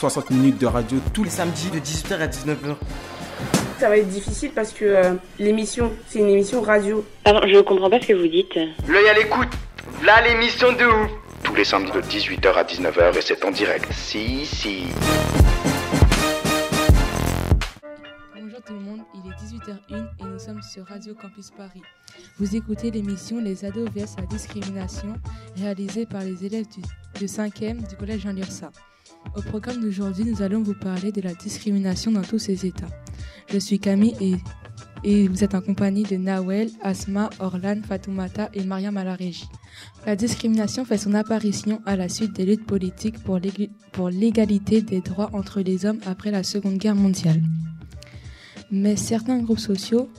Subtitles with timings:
[0.00, 2.74] 60 minutes de radio tous les samedis de 18h à 19h.
[3.78, 7.04] Ça va être difficile parce que euh, l'émission, c'est une émission radio.
[7.22, 8.58] Pardon, je comprends pas ce que vous dites.
[8.88, 9.50] L'œil à l'écoute.
[10.02, 11.10] Là, l'émission de ouf.
[11.42, 13.92] tous les samedis de 18h à 19h et c'est en direct.
[13.92, 14.84] Si, si.
[18.34, 21.82] Bonjour tout le monde, il est 18h01 et nous sommes sur Radio Campus Paris.
[22.38, 25.12] Vous écoutez l'émission Les ados vs la discrimination
[25.58, 26.80] réalisée par les élèves du,
[27.18, 28.70] du 5e du collège Jean Lursa.
[29.36, 32.88] Au programme d'aujourd'hui, nous allons vous parler de la discrimination dans tous ses états.
[33.48, 34.14] Je suis Camille
[35.04, 39.48] et, vous êtes en compagnie de Nawel, Asma, Orlan, Fatoumata et Mariam à la régie.
[40.04, 45.30] La discrimination fait son apparition à la suite des luttes politiques pour l'égalité des droits
[45.32, 47.42] entre les hommes après la Seconde Guerre mondiale.
[48.70, 50.10] Mais certains groupes sociaux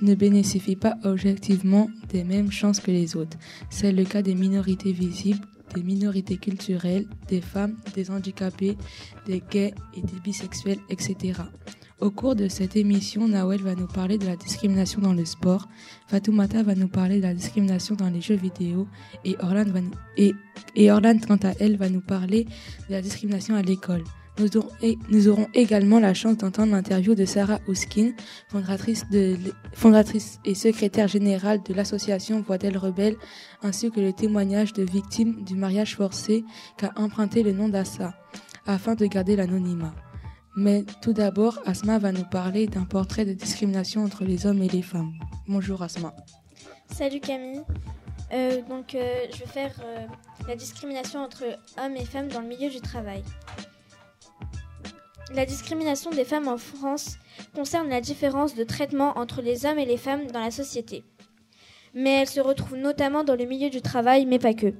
[0.00, 3.36] ne bénéficient pas objectivement des mêmes chances que les autres.
[3.70, 8.76] C'est le cas des minorités visibles, des minorités culturelles, des femmes, des handicapés,
[9.26, 11.40] des gays et des bisexuels, etc.
[12.00, 15.68] Au cours de cette émission, Nawel va nous parler de la discrimination dans le sport,
[16.08, 18.88] Fatoumata va nous parler de la discrimination dans les jeux vidéo
[19.24, 20.34] et Orlan, va nous- et,
[20.74, 24.02] et Orlan quant à elle, va nous parler de la discrimination à l'école.
[24.38, 28.12] Nous aurons, également la chance d'entendre l'interview de Sarah Ouskin,
[28.48, 29.04] fondatrice,
[30.44, 33.16] et secrétaire générale de l'association Voix Rebelle,
[33.62, 36.44] ainsi que le témoignage de victimes du mariage forcé
[36.76, 38.14] qu'a emprunté le nom d'Assa,
[38.66, 39.94] afin de garder l'anonymat.
[40.56, 44.68] Mais tout d'abord, Asma va nous parler d'un portrait de discrimination entre les hommes et
[44.68, 45.12] les femmes.
[45.48, 46.14] Bonjour Asma.
[46.92, 47.62] Salut Camille.
[48.32, 50.06] Euh, donc euh, je vais faire euh,
[50.48, 51.44] la discrimination entre
[51.78, 53.22] hommes et femmes dans le milieu du travail.
[55.34, 57.18] La discrimination des femmes en France
[57.56, 61.02] concerne la différence de traitement entre les hommes et les femmes dans la société.
[61.92, 64.72] Mais elle se retrouve notamment dans le milieu du travail, mais pas que.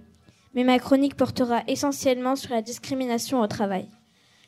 [0.55, 3.89] Mais ma chronique portera essentiellement sur la discrimination au travail.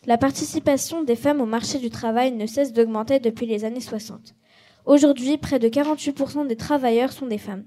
[0.07, 4.37] La participation des femmes au marché du travail ne cesse d'augmenter depuis les années 60.
[4.85, 7.65] Aujourd'hui, près de 48% des travailleurs sont des femmes.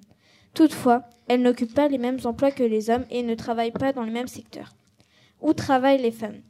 [0.54, 4.04] Toutefois, elles n'occupent pas les mêmes emplois que les hommes et ne travaillent pas dans
[4.04, 4.76] le même secteur.
[5.42, 6.42] Où travaillent les femmes?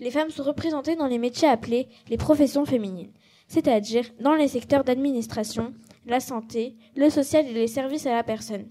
[0.00, 3.12] Les femmes sont représentées dans les métiers appelés les professions féminines,
[3.48, 5.74] c'est-à-dire dans les secteurs d'administration,
[6.06, 8.68] la santé, le social et les services à la personne.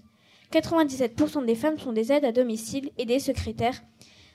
[0.52, 3.82] 97% des femmes sont des aides à domicile et des secrétaires.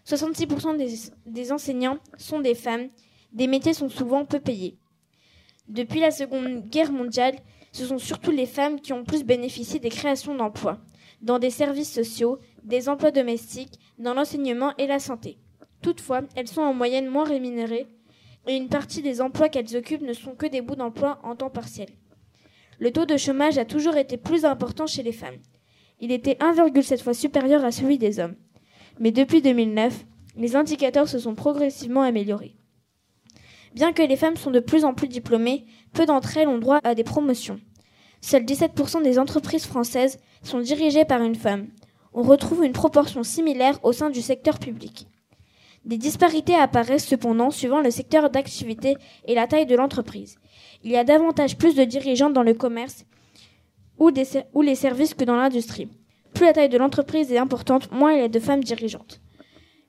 [0.08, 0.94] 66% des,
[1.26, 2.90] des enseignants sont des femmes.
[3.32, 4.78] Des métiers sont souvent peu payés.
[5.68, 7.36] Depuis la Seconde Guerre mondiale,
[7.72, 10.80] ce sont surtout les femmes qui ont plus bénéficié des créations d'emplois,
[11.22, 15.40] dans des services sociaux, des emplois domestiques, dans l'enseignement et la santé.
[15.84, 17.88] Toutefois, elles sont en moyenne moins rémunérées
[18.48, 21.50] et une partie des emplois qu'elles occupent ne sont que des bouts d'emploi en temps
[21.50, 21.90] partiel.
[22.80, 25.38] Le taux de chômage a toujours été plus important chez les femmes.
[26.00, 28.36] Il était 1,7 fois supérieur à celui des hommes.
[29.00, 30.06] Mais depuis 2009,
[30.38, 32.56] les indicateurs se sont progressivement améliorés.
[33.76, 36.80] Bien que les femmes sont de plus en plus diplômées, peu d'entre elles ont droit
[36.84, 37.60] à des promotions.
[38.22, 41.68] Seuls 17% des entreprises françaises sont dirigées par une femme.
[42.14, 45.08] On retrouve une proportion similaire au sein du secteur public.
[45.86, 48.96] Des disparités apparaissent cependant suivant le secteur d'activité
[49.26, 50.38] et la taille de l'entreprise.
[50.84, 53.06] Il y a davantage plus de dirigeants dans le commerce
[54.00, 54.12] ou,
[54.54, 55.90] ou les services que dans l'industrie.
[56.34, 59.20] Plus la taille de l'entreprise est importante, moins il y a de femmes dirigeantes.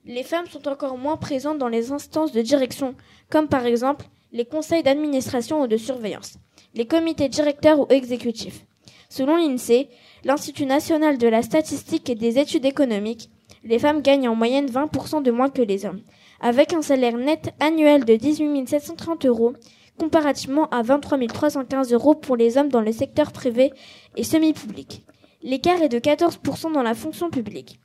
[0.05, 2.95] Les femmes sont encore moins présentes dans les instances de direction,
[3.31, 6.35] comme par exemple les conseils d'administration ou de surveillance,
[6.75, 8.67] les comités directeurs ou exécutifs.
[9.09, 9.89] Selon l'INSEE,
[10.25, 13.31] l'Institut national de la statistique et des études économiques,
[13.65, 16.03] les femmes gagnent en moyenne 20% de moins que les hommes,
[16.41, 19.55] avec un salaire net annuel de 18 730 euros,
[19.99, 23.73] comparativement à 23 315 euros pour les hommes dans le secteur privé
[24.17, 25.05] et semi-public.
[25.43, 27.81] L'écart est de 14% dans la fonction publique.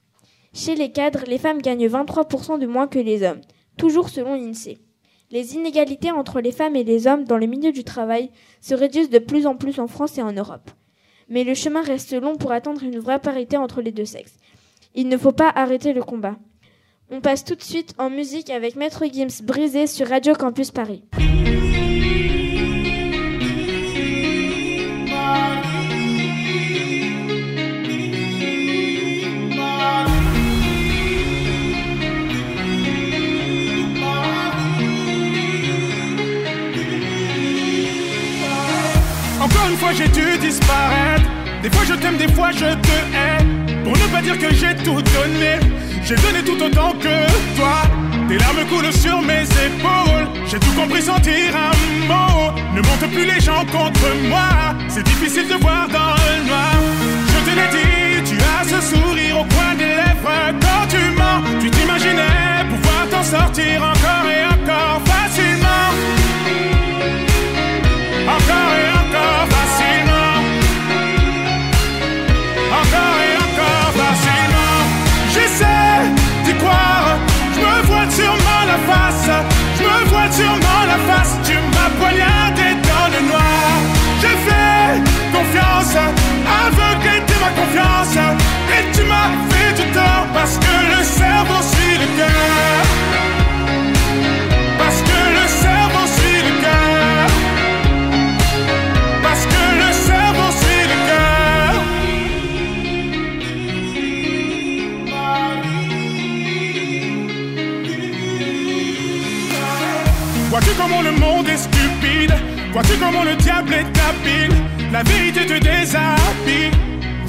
[0.53, 3.41] Chez les cadres, les femmes gagnent 23% de moins que les hommes,
[3.77, 4.79] toujours selon l'INSEE.
[5.31, 8.31] Les inégalités entre les femmes et les hommes dans le milieu du travail
[8.61, 10.71] se réduisent de plus en plus en France et en Europe.
[11.29, 14.39] Mais le chemin reste long pour atteindre une vraie parité entre les deux sexes.
[14.95, 16.35] Il ne faut pas arrêter le combat.
[17.11, 21.03] On passe tout de suite en musique avec Maître Gims brisé sur Radio Campus Paris.
[39.41, 41.23] Encore une fois j'ai dû disparaître
[41.63, 44.75] Des fois je t'aime, des fois je te hais pour ne pas dire que j'ai
[44.83, 45.57] tout donné,
[46.03, 47.81] j'ai donné tout autant que toi.
[48.27, 50.27] Tes larmes coulent sur mes épaules.
[50.45, 52.51] J'ai tout compris sentir un mot.
[52.75, 54.75] Ne monte plus les gens contre moi.
[54.89, 56.75] C'est difficile de voir dans le noir.
[57.29, 61.28] Je te l'ai dit, tu as ce sourire au coin des lèvres quand tu mens.
[80.39, 81.33] Sûrement la face.
[81.47, 83.71] Tu m'as poignardé dans le noir.
[84.21, 84.91] J'ai fait
[85.35, 85.95] confiance.
[86.63, 88.15] Aveuglé de ma confiance.
[88.75, 92.88] Et tu m'as fait du tort parce que le cerveau suit le cœur.
[112.71, 114.55] Vois-tu comment le diable est habile?
[114.91, 116.71] La vérité te déshabille.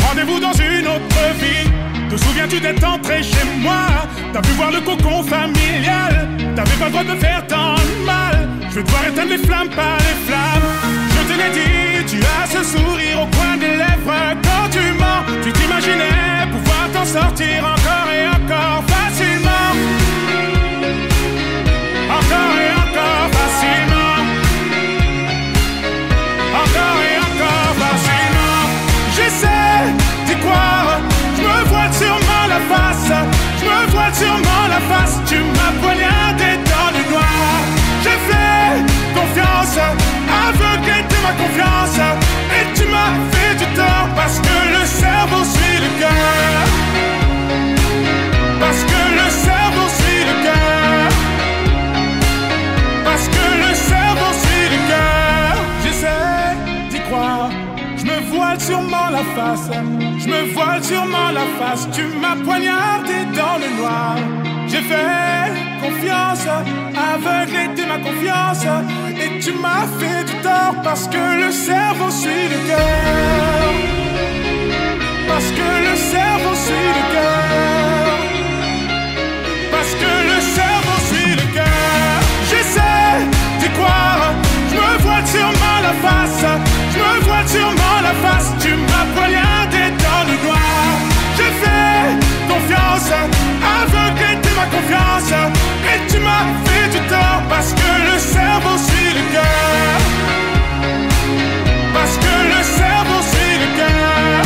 [0.06, 1.70] Rendez-vous dans une autre vie.
[2.10, 3.86] Te souviens-tu d'être entré chez moi?
[4.32, 6.28] T'as pu voir le cocon familial?
[6.54, 8.48] T'avais pas le droit de faire tant de mal.
[8.70, 10.68] Je veux te voir éteindre les flammes par les flammes.
[11.14, 14.36] Je te l'ai dit, tu as ce sourire au coin des lèvres.
[14.42, 19.72] Quand tu mens, tu t'imaginais pouvoir t'en sortir encore et encore facilement.
[22.18, 23.89] Encore et encore facilement.
[33.58, 35.20] Je me vois sûrement la face.
[35.26, 37.56] Tu m'as poignardé dans le noir.
[38.02, 38.84] J'ai fait
[39.14, 39.78] confiance.
[40.46, 41.98] Aveuglé de ma confiance.
[42.56, 46.62] Et tu m'as fait du tort parce que le cerveau suit le cœur.
[48.60, 49.59] Parce que le cerveau
[59.52, 61.88] Je me voile sûrement la face.
[61.92, 64.14] Tu m'as poignardé dans le noir.
[64.68, 65.50] J'ai fait
[65.82, 66.46] confiance.
[67.12, 68.64] Aveuglé de ma confiance.
[69.20, 70.76] Et tu m'as fait du tort.
[70.84, 73.72] Parce que le cerveau suit le cœur.
[75.26, 78.18] Parce que le cerveau suit le cœur.
[79.72, 82.20] Parce que le cerveau suit le cœur.
[82.50, 83.26] J'essaie
[83.58, 84.32] d'y croire.
[84.70, 86.39] Je me vois sûrement la face.
[87.52, 88.52] Sûrement la face.
[88.60, 90.86] Tu m'as poignardé dans le noir.
[91.36, 92.06] J'ai fait
[92.48, 93.10] confiance.
[93.78, 95.32] Aveuglé de ma confiance.
[95.90, 97.42] Et tu m'as fait du tort.
[97.48, 99.98] Parce que le cerveau suit le cœur.
[101.92, 104.39] Parce que le cerveau suit le cœur.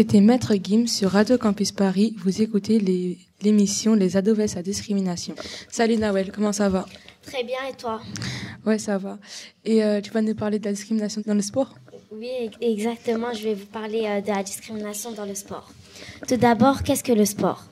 [0.00, 2.16] C'était Maître Gim sur Radio Campus Paris.
[2.24, 5.34] Vous écoutez les- l'émission Les ados vs la discrimination.
[5.70, 6.86] Salut Nawel, comment ça va?
[7.20, 8.00] Très bien, et toi?
[8.64, 9.18] Ouais, ça va.
[9.66, 11.74] Et euh, tu vas nous parler de la discrimination dans le sport?
[12.12, 12.30] Oui,
[12.62, 13.34] exactement.
[13.34, 15.70] Je vais vous parler euh, de la discrimination dans le sport.
[16.26, 17.66] Tout d'abord, qu'est-ce que le sport?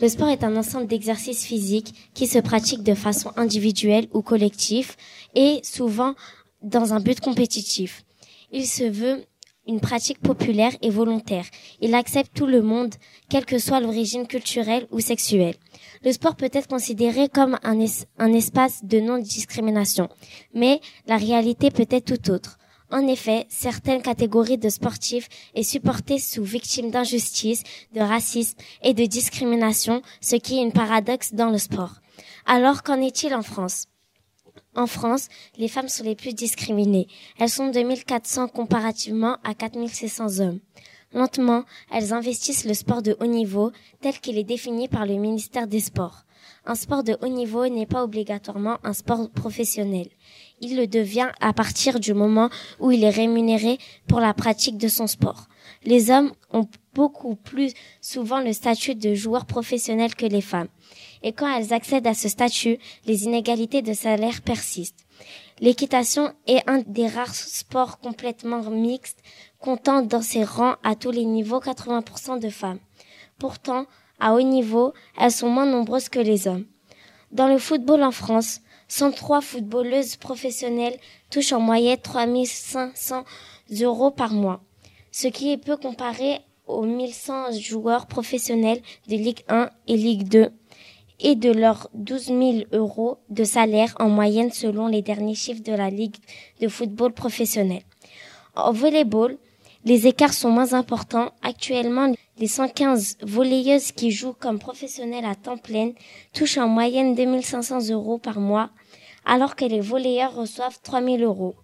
[0.00, 4.92] Le sport est un ensemble d'exercices physiques qui se pratiquent de façon individuelle ou collective
[5.34, 6.14] et souvent
[6.62, 8.06] dans un but compétitif.
[8.52, 9.22] Il se veut
[9.66, 11.46] une pratique populaire et volontaire.
[11.80, 12.94] Il accepte tout le monde,
[13.28, 15.54] quelle que soit l'origine culturelle ou sexuelle.
[16.02, 20.08] Le sport peut être considéré comme un, es- un espace de non-discrimination,
[20.54, 22.58] mais la réalité peut être tout autre.
[22.90, 27.62] En effet, certaines catégories de sportifs est supportée sous victimes d'injustice,
[27.94, 31.94] de racisme et de discrimination, ce qui est une paradoxe dans le sport.
[32.46, 33.86] Alors qu'en est-il en France?
[34.76, 37.06] En France, les femmes sont les plus discriminées.
[37.38, 40.60] Elles sont 2400 comparativement à 4600 hommes.
[41.12, 43.70] Lentement, elles investissent le sport de haut niveau
[44.00, 46.24] tel qu'il est défini par le ministère des Sports.
[46.66, 50.08] Un sport de haut niveau n'est pas obligatoirement un sport professionnel.
[50.60, 52.48] Il le devient à partir du moment
[52.80, 55.46] où il est rémunéré pour la pratique de son sport.
[55.84, 60.68] Les hommes ont beaucoup plus souvent le statut de joueur professionnel que les femmes.
[61.24, 65.06] Et quand elles accèdent à ce statut, les inégalités de salaire persistent.
[65.58, 69.22] L'équitation est un des rares sports complètement mixtes,
[69.58, 72.78] comptant dans ses rangs à tous les niveaux 80% de femmes.
[73.38, 73.86] Pourtant,
[74.20, 76.66] à haut niveau, elles sont moins nombreuses que les hommes.
[77.32, 80.98] Dans le football en France, 103 footballeuses professionnelles
[81.30, 83.24] touchent en moyenne 3500
[83.80, 84.60] euros par mois.
[85.10, 90.50] ce qui est peu comparé aux 1100 joueurs professionnels de Ligue 1 et Ligue 2
[91.20, 92.40] et de leurs 12 000
[92.72, 96.16] euros de salaire en moyenne selon les derniers chiffres de la Ligue
[96.60, 97.82] de football professionnel.
[98.56, 99.36] En volleyball,
[99.84, 101.32] les écarts sont moins importants.
[101.42, 105.92] Actuellement, les 115 volleyeuses qui jouent comme professionnelles à temps plein
[106.32, 108.70] touchent en moyenne 2500 euros par mois,
[109.24, 111.54] alors que les volleyeurs reçoivent 3000 euros.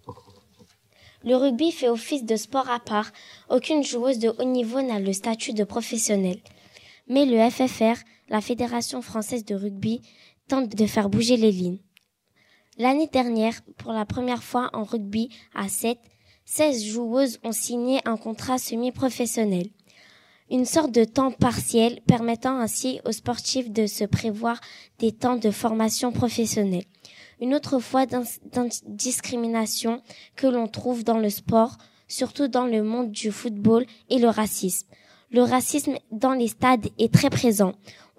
[1.23, 3.11] Le rugby fait office de sport à part.
[3.49, 6.39] Aucune joueuse de haut niveau n'a le statut de professionnel.
[7.07, 10.01] Mais le FFR, la Fédération française de rugby,
[10.47, 11.79] tente de faire bouger les lignes.
[12.77, 15.99] L'année dernière, pour la première fois en rugby à 7,
[16.45, 19.67] 16 joueuses ont signé un contrat semi-professionnel.
[20.49, 24.59] Une sorte de temps partiel permettant ainsi aux sportifs de se prévoir
[24.99, 26.85] des temps de formation professionnelle.
[27.41, 28.05] Une autre fois
[28.87, 30.01] discrimination
[30.37, 34.87] que l'on trouve dans le sport, surtout dans le monde du football, et le racisme.
[35.31, 37.71] Le racisme dans les stades est très présent.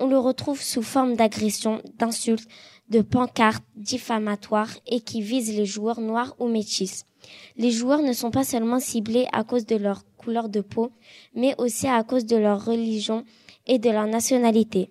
[0.02, 2.48] On le retrouve sous forme d'agressions, d'insultes,
[2.88, 7.04] de pancartes diffamatoires et qui visent les joueurs noirs ou métis.
[7.56, 10.90] Les joueurs ne sont pas seulement ciblés à cause de leur couleur de peau,
[11.36, 13.24] mais aussi à cause de leur religion
[13.68, 14.90] et de leur nationalité.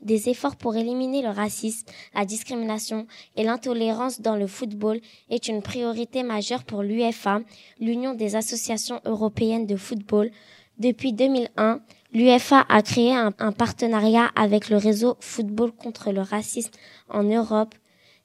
[0.00, 5.60] Des efforts pour éliminer le racisme, la discrimination et l'intolérance dans le football est une
[5.60, 7.42] priorité majeure pour l'UFA,
[7.80, 10.30] l'Union des associations européennes de football.
[10.78, 16.72] Depuis 2001, l'UFA a créé un, partenariat avec le réseau Football contre le racisme
[17.08, 17.74] en Europe.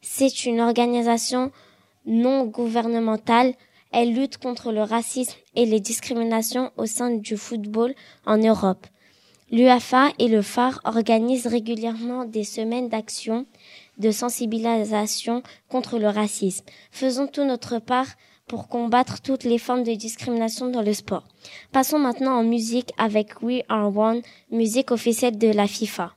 [0.02, 1.52] C'est une organisation
[2.06, 3.54] non gouvernementale.
[3.92, 8.86] Elle lutte contre le racisme et les discriminations au sein du football en Europe.
[9.50, 13.46] L'UFA et le phare organisent régulièrement des semaines d'action
[13.98, 16.66] de sensibilisation contre le racisme.
[16.92, 18.08] Faisons tout notre part
[18.48, 21.28] pour combattre toutes les formes de discrimination dans le sport.
[21.72, 26.14] Passons maintenant en musique avec We Are One, musique officielle de la FIFA.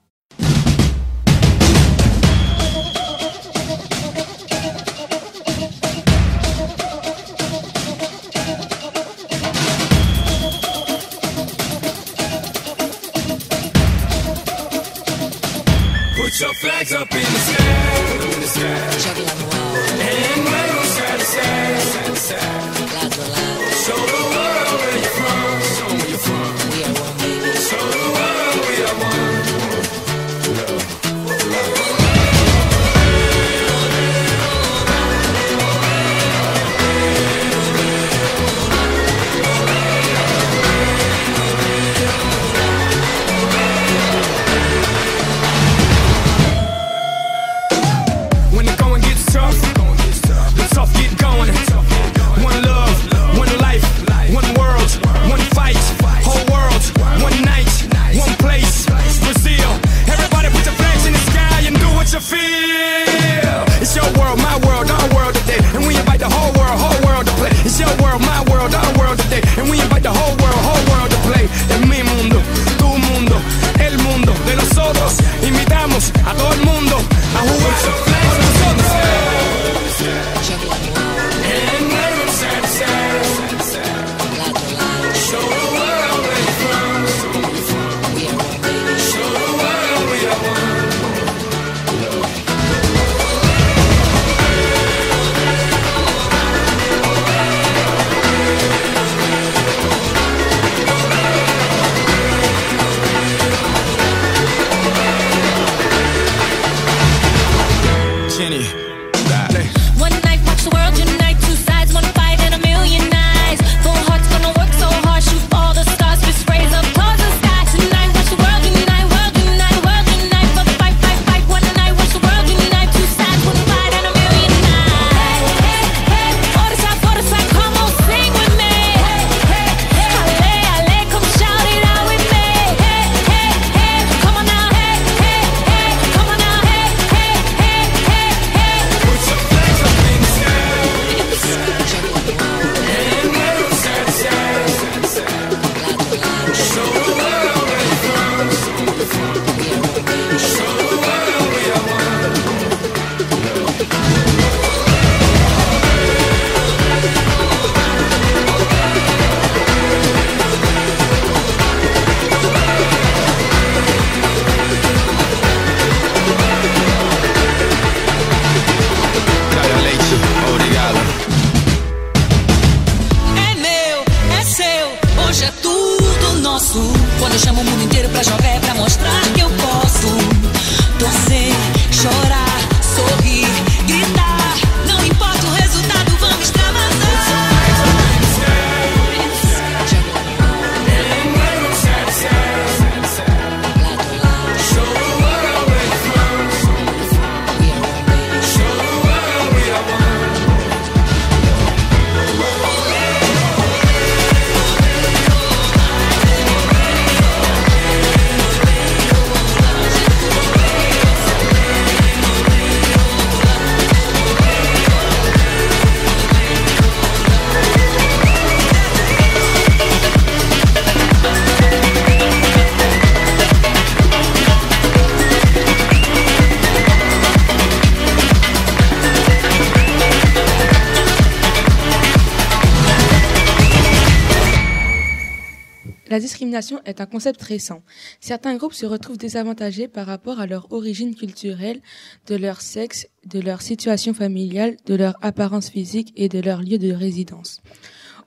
[236.51, 237.83] Discrimination est un concept récent.
[238.21, 241.81] Certains groupes se retrouvent désavantagés par rapport à leur origine culturelle,
[242.27, 246.79] de leur sexe, de leur situation familiale, de leur apparence physique et de leur lieu
[246.79, 247.61] de résidence.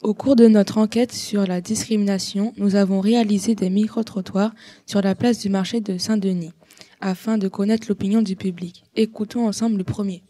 [0.01, 4.53] Au cours de notre enquête sur la discrimination, nous avons réalisé des micro-trottoirs
[4.85, 6.53] sur la place du marché de Saint-Denis
[7.01, 8.85] afin de connaître l'opinion du public.
[8.95, 10.23] Écoutons ensemble le premier.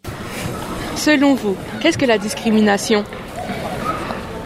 [0.95, 3.03] Selon vous, qu'est-ce que la discrimination?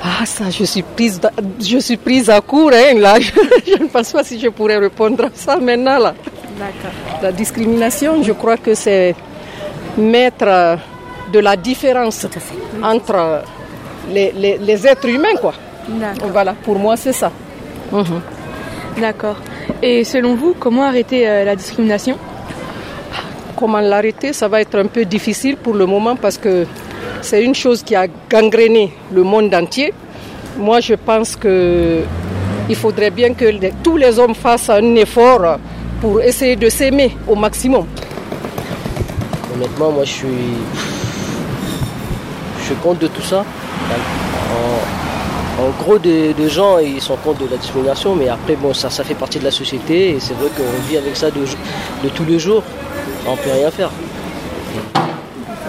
[0.08, 1.20] Ah ça, je suis prise,
[1.60, 3.16] je suis prise à court, hein, là.
[3.68, 6.14] Je, ne pense pas si je pourrais répondre à ça maintenant, là.
[6.58, 6.92] D'accord.
[7.22, 9.16] La discrimination, je crois que c'est
[9.98, 10.78] mettre
[11.34, 12.26] de la différence
[12.82, 13.44] entre
[14.10, 15.54] les, les, les, êtres humains, quoi.
[16.32, 17.32] Voilà, pour moi, c'est ça.
[17.92, 18.22] Mhm.
[19.00, 19.38] D'accord.
[19.82, 22.18] Et selon vous, comment arrêter euh, la discrimination?
[23.56, 24.34] Comment l'arrêter?
[24.34, 26.66] Ça va être un peu difficile pour le moment parce que
[27.28, 29.94] c'est une chose qui a gangréné le monde entier.
[30.58, 32.04] Moi, je pense que
[32.70, 33.46] il faudrait bien que
[33.84, 35.58] tous les hommes fassent un effort
[36.00, 37.86] pour essayer de s'aimer au maximum.
[39.54, 40.54] Honnêtement, moi, je suis,
[42.60, 43.44] je suis contre de tout ça.
[45.60, 49.16] En, gros, des, gens, ils sont contre de la discrimination, mais après, bon, ça, fait
[49.16, 51.42] partie de la société et c'est vrai qu'on vit avec ça de,
[52.04, 52.64] de tous les jours.
[53.28, 53.90] On ne peut rien faire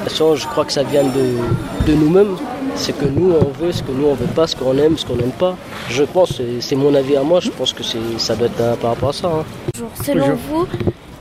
[0.08, 2.36] je crois que ça vient de, nous-mêmes.
[2.74, 5.04] C'est que nous, on veut, ce que nous, on veut pas, ce qu'on aime, ce
[5.04, 5.56] qu'on n'aime pas.
[5.90, 7.82] Je pense, c'est mon avis à moi, je pense que
[8.18, 9.28] ça doit être par rapport à ça.
[9.28, 9.44] Hein.
[9.74, 9.90] Bonjour.
[10.04, 10.66] Selon vous,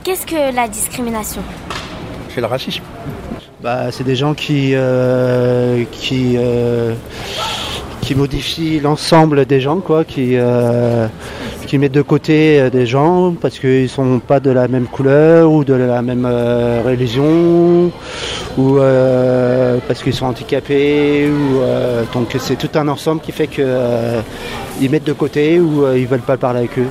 [0.04, 1.42] qu'est-ce que la discrimination?
[2.34, 2.82] C'est le racisme.
[3.62, 6.94] Bah, c'est des gens qui, euh, qui, euh,
[8.00, 11.08] qui modifient l'ensemble des gens, quoi, qui, euh,
[11.68, 15.64] qui mettent de côté des gens parce qu'ils sont pas de la même couleur ou
[15.64, 17.92] de la même euh, religion
[18.58, 21.60] ou euh, parce qu'ils sont handicapés ou
[22.12, 24.20] donc c'est tout un ensemble qui fait que
[24.80, 26.88] ils mettent de côté ou ils veulent pas parler avec eux.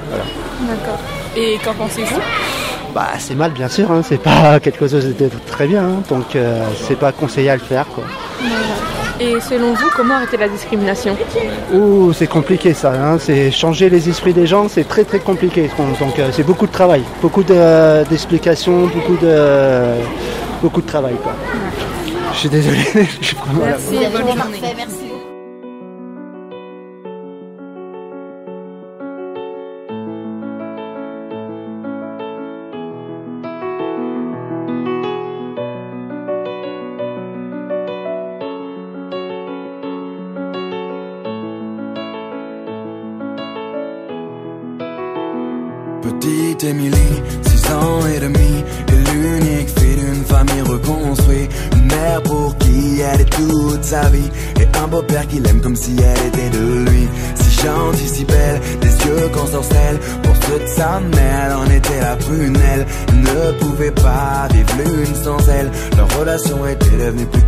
[0.61, 0.99] D'accord.
[1.35, 2.19] Et qu'en pensez-vous?
[2.95, 4.01] Bah, c'est mal bien sûr, hein.
[4.03, 6.03] c'est pas quelque chose de très bien, hein.
[6.09, 6.37] donc
[6.87, 8.05] c'est pas conseillé à le faire quoi.
[9.19, 11.17] Et selon vous, comment arrêter la discrimination?
[11.73, 12.93] Ouh, c'est compliqué ça.
[12.93, 13.17] Hein.
[13.19, 15.71] C'est changer les esprits des gens, c'est très très compliqué.
[15.99, 19.95] Donc euh, c'est beaucoup de travail, beaucoup d'explications, beaucoup de
[20.61, 21.15] beaucoup de travail.
[21.21, 21.33] Quoi.
[22.33, 22.77] Je suis désolé.
[23.21, 24.61] Je Merci, bonne journée.
[24.75, 25.06] Merci.
[66.37, 67.46] Leur relation était devenue plus que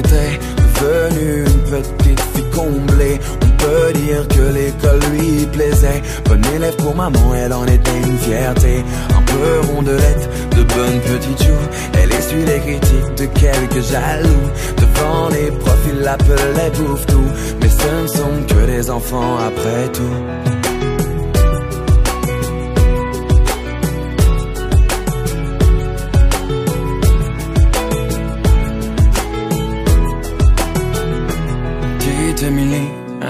[0.00, 3.18] était devenue une petite fille comblée.
[3.42, 6.02] On peut dire que l'école lui plaisait.
[6.24, 8.84] Bonne élève pour maman, elle en était une fierté.
[9.16, 11.68] Un peu rondelette, de bonnes petites joues.
[12.00, 14.46] Elle essuie les critiques de quelques jaloux.
[14.76, 17.30] Devant les profils, l'appelait bouffe tout.
[17.60, 20.59] Mais ce ne sont que des enfants après tout.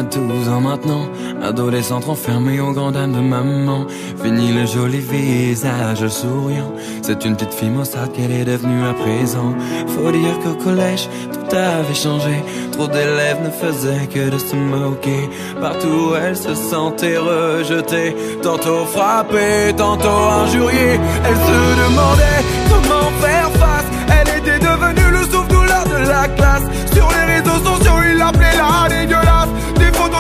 [0.01, 1.07] À 12 ans maintenant,
[1.43, 3.87] adolescente enfermée au grand âme de maman.
[4.23, 9.53] Fini le joli visage souriant, c'est une petite fille maussade qu'elle est devenue à présent.
[9.89, 12.35] Faut dire qu'au collège, tout avait changé,
[12.73, 15.29] trop d'élèves ne faisaient que de se moquer.
[15.61, 20.99] Partout elle se sentait rejetée, tantôt frappée, tantôt injuriée.
[21.27, 26.67] Elle se demandait comment faire face, elle était devenue le souffle-douleur de la classe.
[26.95, 29.39] Sur les réseaux sociaux, il l'appelait la dégueulasse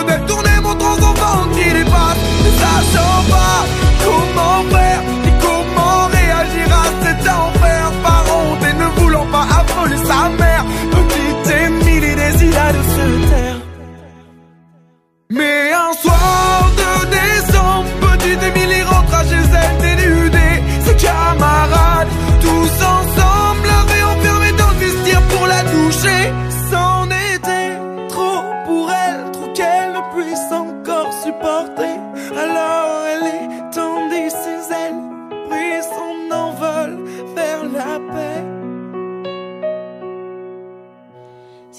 [0.04, 3.58] détourner mon tronc au ventre qui dépasse Ne sachant pas
[4.04, 7.82] comment faire Et comment réagir à cet enfer?
[8.02, 10.64] Par honte et ne voulant pas affoler sa mère
[10.96, 13.58] Petite Émilie décida de se taire.
[15.30, 16.19] Mais un soir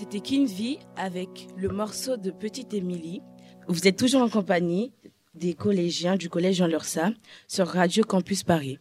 [0.02, 3.22] C'était Kinvi avec le morceau de Petite Émilie.
[3.68, 4.94] Vous êtes toujours en compagnie
[5.36, 7.12] des collégiens du collège Jean Lursa
[7.48, 8.80] sur Radio Campus Paris.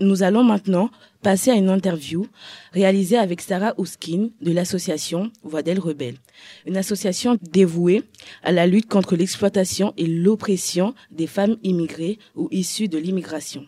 [0.00, 0.88] Nous allons maintenant
[1.20, 2.26] passer à une interview
[2.72, 6.16] réalisée avec Sarah Ouskin de l'association Voix Rebelle,
[6.64, 8.02] une association dévouée
[8.42, 13.66] à la lutte contre l'exploitation et l'oppression des femmes immigrées ou issues de l'immigration.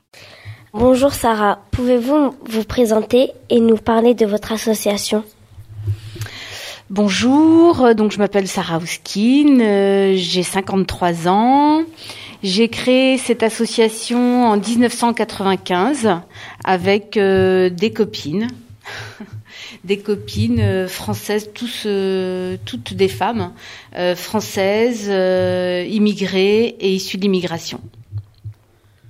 [0.73, 5.23] Bonjour Sarah, pouvez-vous vous présenter et nous parler de votre association?
[6.91, 11.83] Bonjour, donc je m'appelle Sarah Ouskin, euh, j'ai 53 ans.
[12.43, 16.11] J'ai créé cette association en 1995
[16.63, 18.49] avec euh, des copines,
[19.85, 21.49] des copines euh, françaises,
[21.87, 23.55] euh, toutes des femmes
[23.97, 27.81] euh, françaises, euh, immigrées et issues de l'immigration.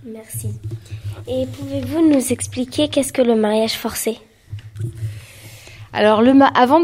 [0.06, 0.50] Merci.
[1.26, 4.20] Et pouvez-vous nous expliquer qu'est-ce que le mariage forcé?
[5.96, 6.80] Alors, le avant,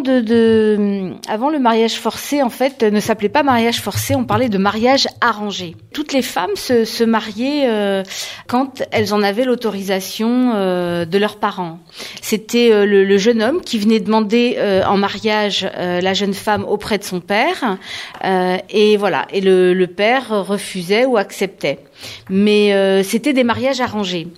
[1.51, 5.75] le mariage forcé, en fait, ne s'appelait pas mariage forcé, on parlait de mariage arrangé.
[5.93, 8.05] Toutes les femmes se, mariaient euh,
[8.47, 11.81] quand elles en avaient l'autorisation euh, de leurs parents.
[12.23, 16.65] C'était euh, le, jeune homme qui venait demander euh, en mariage euh, la jeune femme
[16.65, 17.79] auprès de son père,
[18.25, 19.27] euh, et voilà.
[19.33, 21.81] Et le, le père refusait ou acceptait.
[22.29, 24.29] Mais euh, c'était des mariages arrangés.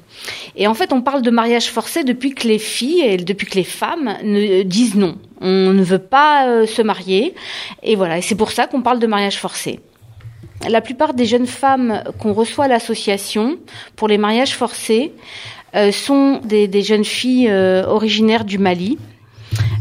[0.57, 3.55] Et en fait, on parle de mariage forcé depuis que les filles et depuis que
[3.55, 5.17] les femmes ne disent non.
[5.41, 7.35] On ne veut pas euh, se marier.
[7.83, 8.19] Et voilà.
[8.19, 9.81] Et c'est pour ça qu'on parle de mariage forcé.
[10.69, 13.59] La plupart des jeunes femmes qu'on reçoit à l'association
[13.97, 15.13] pour les mariages forcés
[15.75, 18.99] euh, sont des, jeunes filles euh, originaires du Mali,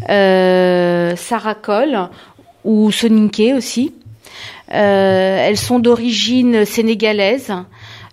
[0.10, 2.10] euh, Sarah Cole
[2.63, 3.94] ou Soninke aussi.
[4.74, 7.54] Euh, elles sont d'origine sénégalaise,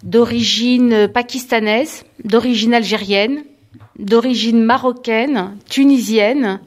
[0.03, 3.45] d'origine pakistanaise, d'origine algérienne,
[3.99, 6.61] d'origine marocaine, tunisienne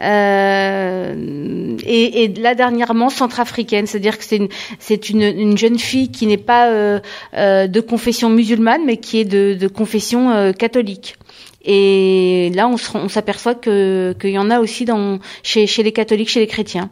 [0.00, 3.86] euh, et, et là dernièrement centrafricaine.
[3.86, 7.00] C'est-à-dire que c'est une, une, une jeune fille qui n'est pas euh,
[7.34, 11.16] euh, de confession musulmane, mais qui est de, de confession euh, catholique.
[11.64, 16.28] Et là, on s'aperçoit que qu'il y en a aussi dans chez, chez les catholiques,
[16.28, 16.90] chez les chrétiens.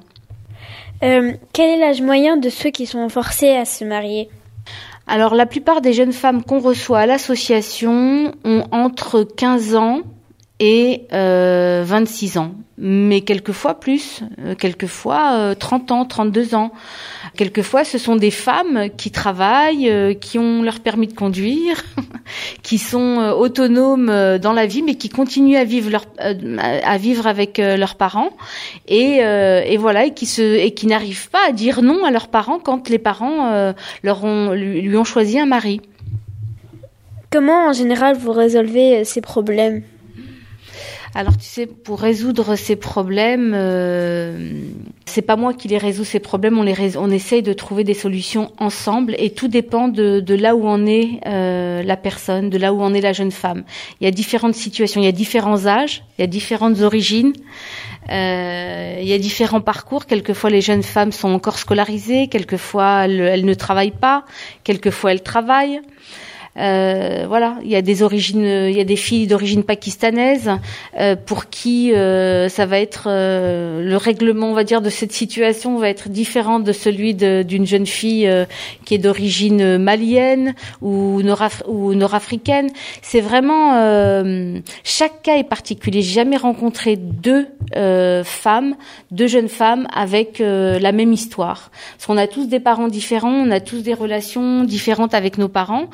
[1.02, 4.28] Euh, quel est l'âge moyen de ceux qui sont forcés à se marier?
[5.06, 10.02] Alors, la plupart des jeunes femmes qu'on reçoit à l'association ont entre 15 ans
[10.60, 16.70] et euh, 26 ans, mais quelquefois plus, euh, quelquefois euh, 30 ans, 32 ans.
[17.34, 21.82] Quelquefois, ce sont des femmes qui travaillent, euh, qui ont leur permis de conduire,
[22.62, 26.98] qui sont euh, autonomes euh, dans la vie, mais qui continuent à vivre leur, à
[26.98, 28.30] vivre avec leurs parents,
[28.86, 32.28] et, et voilà, et qui se et qui n'arrivent pas à dire non à leurs
[32.28, 35.80] parents quand les parents leur ont lui, ont choisi un mari.
[37.30, 39.82] Comment en général vous résolvez ces problèmes?
[41.14, 44.62] Alors tu sais, pour résoudre ces problèmes, euh,
[45.06, 47.82] c'est pas moi qui les résous ces problèmes, on les rés- on essaye de trouver
[47.82, 52.56] des solutions ensemble et tout dépend de, là où en est euh, la personne, de
[52.58, 53.64] là où en est la jeune femme.
[54.00, 57.32] Il y a différentes situations, il y a différents âges, il y a différentes origines.
[58.10, 60.06] Euh, il y a différents parcours.
[60.06, 62.28] Quelquefois, les jeunes femmes sont encore scolarisées.
[62.28, 64.24] Quelquefois, elles ne travaillent pas.
[64.64, 65.80] Quelquefois, elles travaillent.
[66.56, 70.50] Euh, voilà, il y a des origines, il y a des filles d'origine pakistanaise
[70.98, 75.12] euh, pour qui euh, ça va être euh, le règlement, on va dire, de cette
[75.12, 78.44] situation va être différent de celui d'une jeune fille euh,
[78.84, 82.68] qui est d'origine malienne ou, nord ou nord-africaine.
[83.00, 86.02] C'est vraiment euh, chaque cas est particulier.
[86.02, 87.46] J'ai jamais rencontré deux
[88.24, 88.74] femmes,
[89.12, 91.70] deux jeunes femmes avec la même histoire.
[91.96, 95.48] Parce qu'on a tous des parents différents, on a tous des relations différentes avec nos
[95.48, 95.88] parents.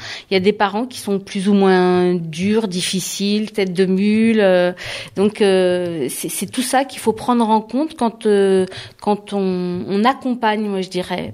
[0.53, 4.41] Parents qui sont plus ou moins durs, difficiles, tête de mule.
[4.41, 4.73] euh,
[5.17, 8.67] donc euh, c'est tout ça qu'il faut prendre en compte quand euh,
[9.05, 11.33] on, accompagne, moi je dirais,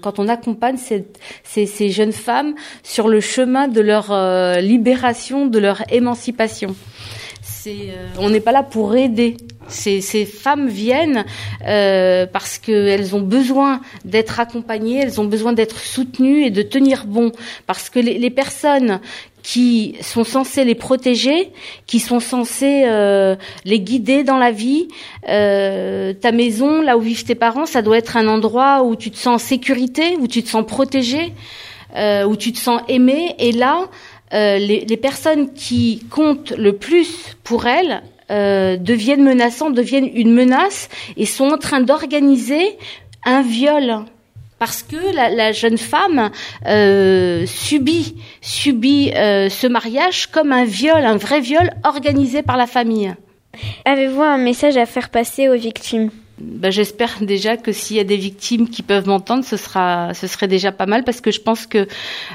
[0.00, 4.12] quand on accompagne ces, jeunes femmes sur le chemin de leur
[4.60, 6.74] libération, de leur émancipation.
[8.18, 9.36] On n'est pas là pour aider.
[9.68, 11.24] Ces, ces femmes viennent
[11.66, 17.06] euh, parce qu'elles ont besoin d'être accompagnées, elles ont besoin d'être soutenues et de tenir
[17.06, 17.32] bon.
[17.66, 19.00] Parce que les, les personnes
[19.46, 21.52] qui sont censées les protéger,
[21.86, 24.88] qui sont censées euh, les guider dans la vie,
[25.28, 29.12] euh, ta maison, là où vivent tes parents, ça doit être un endroit où tu
[29.12, 31.32] te sens en sécurité, où tu te sens protégé,
[31.94, 33.36] euh, où tu te sens aimé.
[33.38, 33.88] Et là,
[34.34, 40.32] euh, les, les personnes qui comptent le plus pour elles euh, deviennent menaçantes, deviennent une
[40.32, 42.76] menace et sont en train d'organiser
[43.24, 44.04] un viol.
[44.58, 46.30] Parce que la, la jeune femme
[46.66, 52.66] euh, subit subit euh, ce mariage comme un viol, un vrai viol organisé par la
[52.66, 53.14] famille.
[53.84, 56.10] Avez-vous un message à faire passer aux victimes?
[56.38, 60.26] Bah, j'espère déjà que s'il y a des victimes qui peuvent m'entendre, ce sera, ce
[60.26, 61.86] serait déjà pas mal parce que je pense que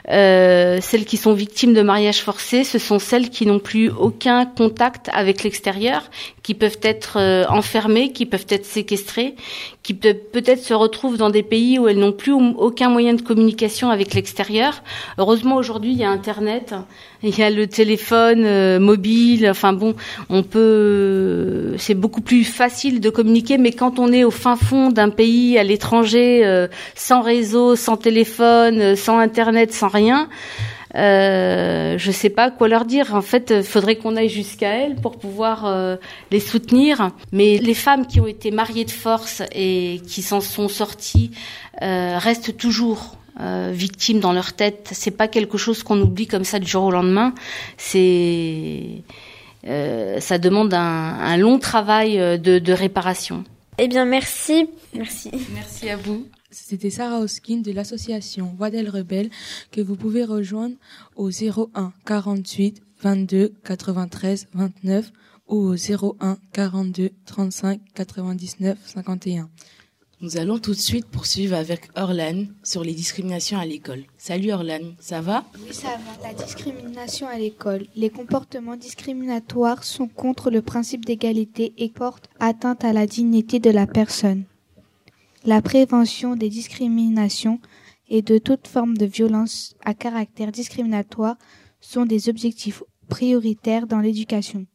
[0.10, 4.46] euh, celles qui sont victimes de mariage forcé, ce sont celles qui n'ont plus aucun
[4.46, 6.04] contact avec l'extérieur,
[6.44, 9.36] qui peuvent être euh, enfermées, qui peuvent être séquestrées,
[9.84, 13.22] qui peut- peut-être se retrouvent dans des pays où elles n'ont plus aucun moyen de
[13.22, 14.82] communication avec l'extérieur.
[15.20, 16.74] Heureusement aujourd'hui il y a Internet,
[17.24, 19.48] il y a le téléphone euh, mobile.
[19.50, 19.96] Enfin bon,
[20.30, 21.51] on peut,
[21.82, 23.58] c'est beaucoup plus facile de communiquer.
[23.58, 27.98] Mais quand on est au fin fond d'un pays à l'étranger, euh, sans réseau, sans
[27.98, 30.30] téléphone, euh, sans Internet, sans rien.
[30.96, 33.16] Euh, je sais pas quoi leur dire.
[33.16, 35.96] En fait, il faudrait qu'on aille jusqu'à elles pour pouvoir euh,
[36.32, 37.12] les soutenir.
[37.32, 41.32] Mais les femmes qui ont été mariées de force et qui s'en sont sorties
[41.82, 44.90] euh, restent toujours euh, victimes dans leur tête.
[44.92, 47.34] C'est pas quelque chose qu'on oublie comme ça du jour au lendemain.
[47.78, 49.04] C'est
[49.68, 53.44] euh, ça demande un, un long travail euh, de, de réparation.
[53.78, 54.70] Eh bien, merci.
[54.94, 55.32] Merci.
[55.54, 56.28] Merci à vous.
[56.52, 59.30] C'était Sarah Hoskin de l'association Voix d'Elle Rebelle
[59.72, 60.76] que vous pouvez rejoindre
[61.16, 65.12] au 01 48 22 93 29
[65.48, 69.50] ou au 01 42 35 99 51.
[70.22, 74.04] Nous allons tout de suite poursuivre avec Orlan sur les discriminations à l'école.
[74.20, 75.46] Salut Orlan, ça va?
[75.56, 76.28] Oui, ça va.
[76.28, 77.88] La discrimination à l'école.
[77.96, 83.72] Les comportements discriminatoires sont contre le principe d'égalité et portent atteinte à la dignité de
[83.72, 84.44] la personne.
[85.44, 87.60] La prévention des discriminations
[88.08, 91.38] et de toute forme de violence à caractère discriminatoire
[91.80, 94.68] sont des objectifs prioritaires dans l'éducation.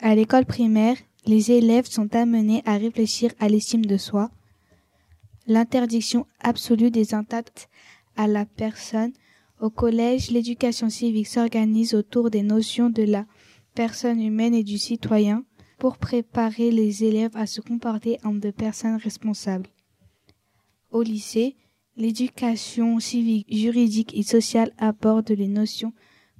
[0.00, 4.30] À l'école primaire, les élèves sont amenés à réfléchir à l'estime de soi,
[5.46, 7.68] l'interdiction absolue des atteintes
[8.16, 9.12] à la personne.
[9.60, 13.26] Au collège, l'éducation civique s'organise autour des notions de la
[13.74, 15.44] personne humaine et du citoyen
[15.78, 19.68] pour préparer les élèves à se comporter en de personnes responsables.
[20.90, 21.56] Au lycée,
[21.96, 25.92] l'éducation civique, juridique et sociale aborde les notions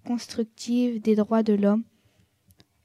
[0.06, 1.84] constructives des droits de l'homme.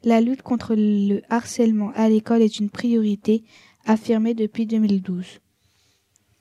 [0.04, 3.44] La lutte contre le harcèlement à l'école est une priorité
[3.86, 5.40] affirmée depuis 2012.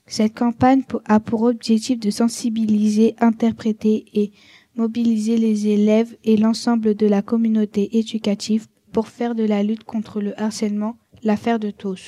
[0.07, 4.31] Cette campagne a pour objectif de sensibiliser, interpréter et
[4.75, 10.21] mobiliser les élèves et l'ensemble de la communauté éducative pour faire de la lutte contre
[10.21, 12.01] le harcèlement l'affaire de tous.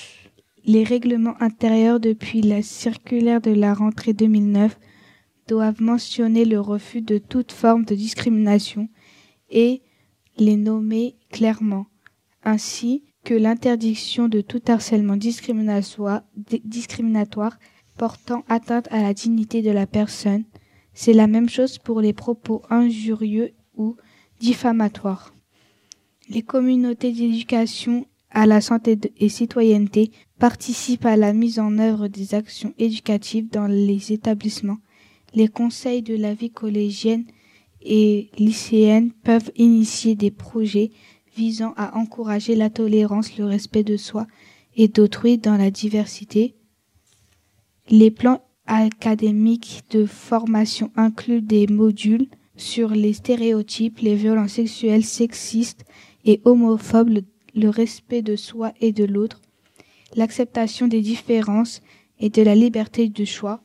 [0.65, 4.79] Les règlements intérieurs depuis la circulaire de la rentrée 2009
[5.47, 8.89] doivent mentionner le refus de toute forme de discrimination
[9.49, 9.81] et
[10.37, 11.87] les nommer clairement,
[12.43, 17.57] ainsi que l'interdiction de tout harcèlement discriminatoire,
[17.97, 20.43] portant atteinte à la dignité de la personne.
[20.93, 23.95] C'est la même chose pour les propos injurieux ou
[24.39, 25.33] diffamatoires.
[26.29, 32.35] Les communautés d'éducation à la santé et citoyenneté participent à la mise en œuvre des
[32.35, 34.79] actions éducatives dans les établissements.
[35.33, 37.25] Les conseils de la vie collégienne
[37.81, 40.91] et lycéenne peuvent initier des projets
[41.35, 44.27] visant à encourager la tolérance, le respect de soi
[44.75, 46.55] et d'autrui dans la diversité.
[47.89, 55.85] Les plans académiques de formation incluent des modules sur les stéréotypes, les violences sexuelles, sexistes
[56.25, 57.19] et homophobes,
[57.55, 59.41] le, respect de soi et de l'autre,
[60.15, 61.81] l'acceptation des différences
[62.19, 63.61] et de la liberté de choix.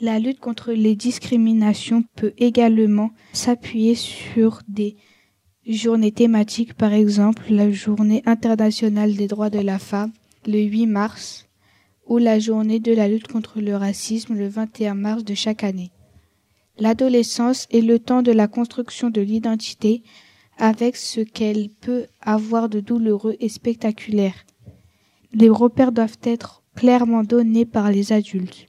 [0.00, 4.96] La lutte contre les discriminations peut également s'appuyer sur des
[5.74, 10.12] journées thématiques, par exemple la journée internationale des droits de la femme
[10.46, 11.46] le 8 mars
[12.06, 15.90] ou la journée de la lutte contre le racisme le 21 mars de chaque année.
[16.78, 20.02] L'adolescence est le temps de la construction de l'identité
[20.58, 24.46] avec ce qu'elle peut avoir de douloureux et spectaculaire.
[25.32, 28.68] Les repères doivent être clairement donnés par les adultes.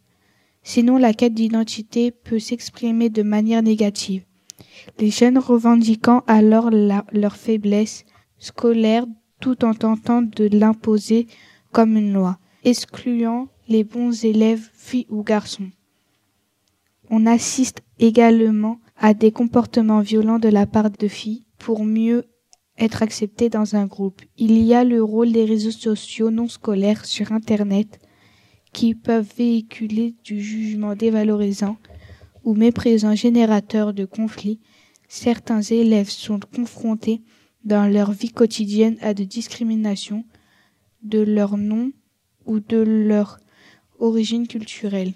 [0.63, 4.23] Sinon, la quête d'identité peut s'exprimer de manière négative.
[4.99, 8.05] Les jeunes revendiquant alors leur faiblesse
[8.39, 9.05] scolaire
[9.39, 11.27] tout en tentant de l'imposer
[11.71, 15.69] comme une loi, excluant les bons élèves filles ou garçons.
[17.09, 22.25] On assiste également à des comportements violents de la part de filles pour mieux
[22.77, 24.21] être acceptées dans un groupe.
[24.37, 27.99] Il y a le rôle des réseaux sociaux non scolaires sur Internet
[28.73, 31.77] qui peuvent véhiculer du jugement dévalorisant
[32.47, 34.61] ou méprisant générateur de conflits.
[35.09, 37.21] Certains élèves sont confrontés
[37.65, 40.23] dans leur vie quotidienne à des discriminations
[41.03, 41.91] de leur nom
[42.45, 43.37] ou de leur
[43.99, 45.11] origine culturelle.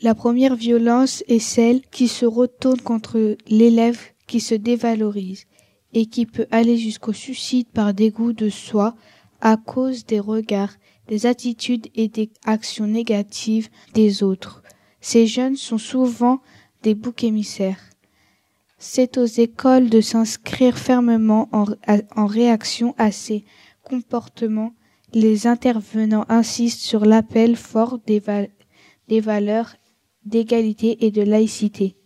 [0.00, 5.44] La première violence est celle qui se retourne contre l'élève qui se dévalorise
[5.92, 8.96] et qui peut aller jusqu'au suicide par dégoût de soi
[9.42, 10.72] à cause des regards,
[11.08, 14.63] des attitudes et des actions négatives des autres.
[15.04, 16.40] Ces jeunes sont souvent
[16.82, 17.90] des boucs émissaires.
[18.78, 23.44] C'est aux écoles de s'inscrire fermement en, réaction à ces
[23.82, 24.72] comportements.
[25.12, 29.76] Les intervenants insistent sur l'appel fort des valeurs
[30.24, 31.96] d'égalité et de laïcité.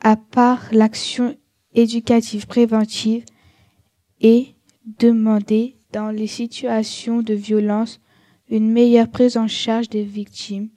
[0.00, 1.38] À part l'action
[1.72, 3.24] éducative préventive
[4.20, 4.56] et
[4.98, 7.98] demander dans les situations de violence
[8.50, 10.68] une meilleure prise en charge des victimes.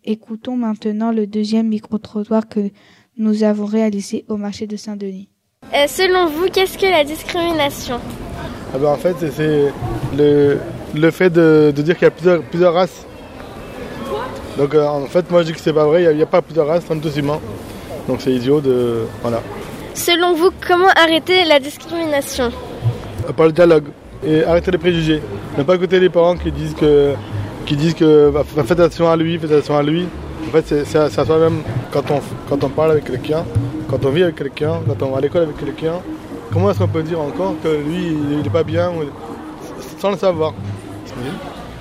[0.03, 2.71] Écoutons maintenant le deuxième micro-trottoir que
[3.17, 5.29] nous avons réalisé au marché de Saint-Denis.
[5.73, 7.99] Euh, selon vous, qu'est-ce que la discrimination?
[8.73, 9.71] Ah ben, En fait, c'est
[10.17, 10.57] le,
[10.95, 13.05] le fait de, de dire qu'il y a plusieurs, plusieurs races.
[14.57, 16.27] Donc euh, en fait, moi je dis que c'est pas vrai, il n'y a, a,
[16.27, 17.39] pas plusieurs races, on est tous humains.
[18.07, 19.05] Donc c'est idiot de.
[19.21, 19.41] Voilà.
[19.93, 22.51] Selon vous, comment arrêter la discrimination?
[23.35, 23.85] Par le dialogue
[24.25, 25.21] et arrêter les préjugés.
[25.57, 27.13] Ne pas écouter les parents qui disent que.
[27.65, 30.07] qui disent que bah, faites attention à lui, faites attention à lui.
[30.47, 31.61] En fait, c'est à soi-même
[31.91, 33.45] quand on, quand on parle avec quelqu'un,
[33.89, 35.99] quand on vit avec quelqu'un, quand on va à l'école avec quelqu'un,
[36.51, 38.91] comment est-ce qu'on peut dire encore que lui, il n'est pas bien
[39.99, 40.53] sans le savoir?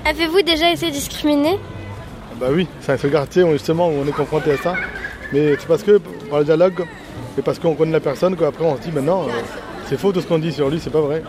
[0.04, 1.58] Avez-vous déjà été discriminé?
[2.40, 4.74] Bah oui, c'est un seul quartier justement où on est confronté à ça.
[5.30, 5.98] Mais c'est parce que
[6.30, 6.86] par le dialogue
[7.38, 9.32] et parce qu'on connaît la personne qu'après on se dit maintenant euh,
[9.86, 11.22] c'est faux tout ce qu'on dit sur lui, c'est pas vrai.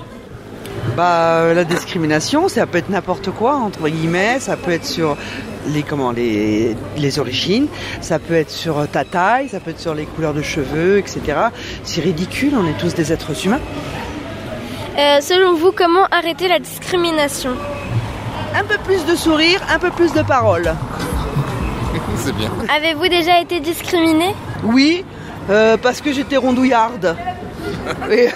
[0.96, 5.18] Bah, la discrimination, ça peut être n'importe quoi, entre guillemets, ça peut être sur
[5.68, 7.68] les, comment, les, les origines,
[8.00, 11.22] ça peut être sur ta taille, ça peut être sur les couleurs de cheveux, etc.
[11.84, 13.60] C'est ridicule, on est tous des êtres humains.
[14.98, 17.52] Euh, selon vous, comment arrêter la discrimination?
[18.56, 20.74] Un peu plus de sourire, un peu plus de paroles.
[22.18, 22.52] C'est bien.
[22.76, 25.06] Avez-vous déjà été discriminé Oui,
[25.50, 27.16] euh, parce que j'étais rondouillarde.
[28.12, 28.30] Et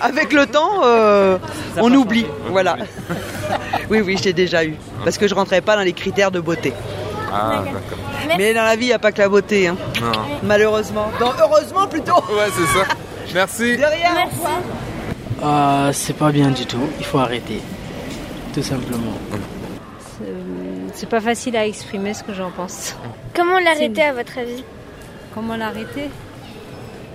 [0.00, 1.38] avec le temps, euh,
[1.78, 2.26] on oublie.
[2.50, 2.76] Voilà.
[3.90, 4.76] oui, oui, je l'ai déjà eu.
[5.04, 6.72] Parce que je rentrais pas dans les critères de beauté.
[7.32, 7.98] Ah, d'accord.
[8.36, 9.68] Mais dans la vie, il n'y a pas que la beauté.
[9.68, 9.76] Hein.
[10.00, 10.12] Non.
[10.42, 11.10] Malheureusement.
[11.20, 12.16] Non, heureusement plutôt.
[12.16, 12.86] Ouais, c'est ça.
[13.34, 13.76] Merci.
[13.78, 14.10] De rien.
[14.14, 14.40] Merci.
[15.42, 16.86] Euh, c'est pas bien du tout.
[16.98, 17.60] Il faut arrêter.
[18.54, 19.14] Tout simplement.
[21.02, 22.94] C'est pas facile à exprimer ce que j'en pense.
[23.34, 24.62] Comment l'arrêter à votre avis?
[25.34, 26.08] Comment l'arrêter?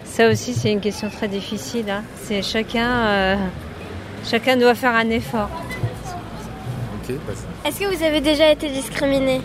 [0.03, 1.89] Ça aussi, c'est une question très difficile.
[1.89, 2.03] Hein.
[2.21, 3.35] C'est chacun, euh,
[4.29, 5.49] chacun doit faire un effort.
[7.01, 7.15] Ok,
[7.63, 9.39] Est-ce que vous avez déjà été discriminé?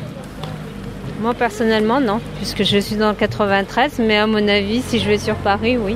[1.20, 5.06] Moi, personnellement, non, puisque je suis dans le 93, mais à mon avis, si je
[5.08, 5.94] vais sur Paris, oui.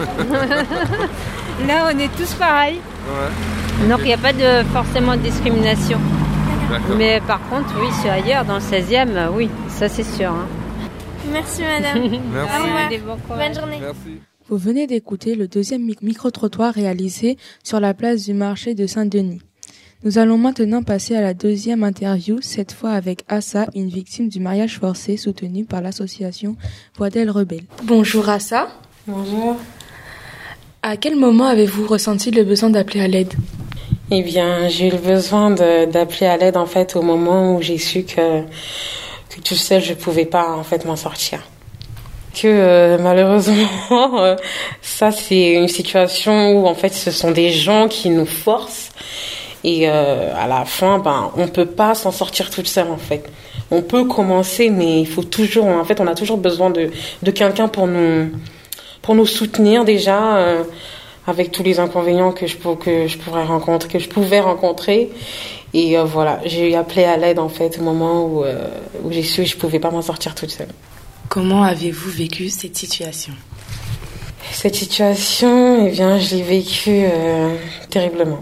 [1.68, 2.80] Là, on est tous pareils.
[3.06, 3.88] Ouais.
[3.88, 6.00] Donc, il n'y a pas de, forcément de discrimination.
[6.96, 10.30] Mais par contre, oui, c'est ailleurs, dans le 16e, euh, oui, ça c'est sûr.
[10.30, 10.46] hein.
[11.32, 11.98] Merci madame.
[12.32, 12.56] Merci.
[12.58, 12.86] Au revoir.
[12.86, 13.46] Allez, bon courage.
[13.48, 13.78] Bonne journée.
[13.80, 14.20] Merci.
[14.48, 19.40] Vous venez d'écouter le deuxième mi- micro-trottoir réalisé sur la place du marché de Saint-Denis.
[20.02, 24.40] Nous allons maintenant passer à la deuxième interview, cette fois avec Assa, une victime du
[24.40, 26.56] mariage forcé soutenue par l'association
[26.96, 27.64] Voix d'elle Rebelle.
[27.84, 28.68] Bonjour Assa.
[29.06, 29.56] Bonjour.
[30.82, 33.34] À quel moment avez-vous ressenti le besoin d'appeler à l'aide?
[34.12, 38.02] Eh bien, j'ai eu besoin d'appeler à l'aide en fait au moment où j'ai su
[38.02, 38.42] que
[39.28, 41.38] que tout seul je pouvais pas en fait m'en sortir.
[42.34, 43.68] Que euh, malheureusement,
[44.18, 44.34] euh,
[44.82, 48.90] ça c'est une situation où en fait ce sont des gens qui nous forcent
[49.62, 53.30] et euh, à la fin, ben on peut pas s'en sortir toute seule en fait.
[53.70, 56.90] On peut commencer, mais il faut toujours, en fait, on a toujours besoin de
[57.22, 58.32] de quelqu'un pour nous
[59.02, 60.64] pour nous soutenir déjà.
[61.26, 65.10] Avec tous les inconvénients que je, pour- que je pourrais rencontrer, que je pouvais rencontrer.
[65.74, 68.68] Et euh, voilà, j'ai appelé à l'aide en fait au moment où, euh,
[69.04, 70.68] où j'ai su que je pouvais pas m'en sortir toute seule.
[71.28, 73.32] Comment avez-vous vécu cette situation?
[74.52, 77.54] Cette situation, eh bien, je l'ai vécue euh,
[77.88, 78.40] terriblement.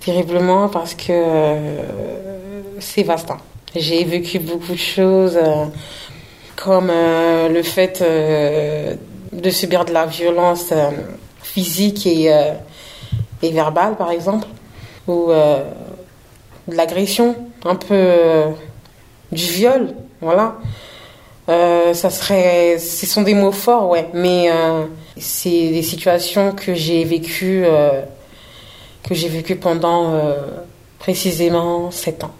[0.00, 1.80] Terriblement parce que euh,
[2.80, 3.30] c'est vaste.
[3.30, 3.38] hein.
[3.76, 5.38] J'ai vécu beaucoup de choses,
[6.56, 8.02] comme le fait
[9.32, 10.72] de subir de la violence
[11.56, 12.52] physique et, euh,
[13.42, 14.46] et verbale, par exemple,
[15.06, 15.64] ou euh,
[16.68, 17.34] de l'agression,
[17.64, 18.50] un peu euh,
[19.32, 20.58] du viol, voilà.
[21.48, 24.50] Euh, ça serait, ce sont des mots forts, ouais, mais
[25.16, 27.64] c'est des situations que j'ai vécues,
[29.04, 30.20] que j'ai vécues pendant
[30.98, 32.34] précisément sept ans.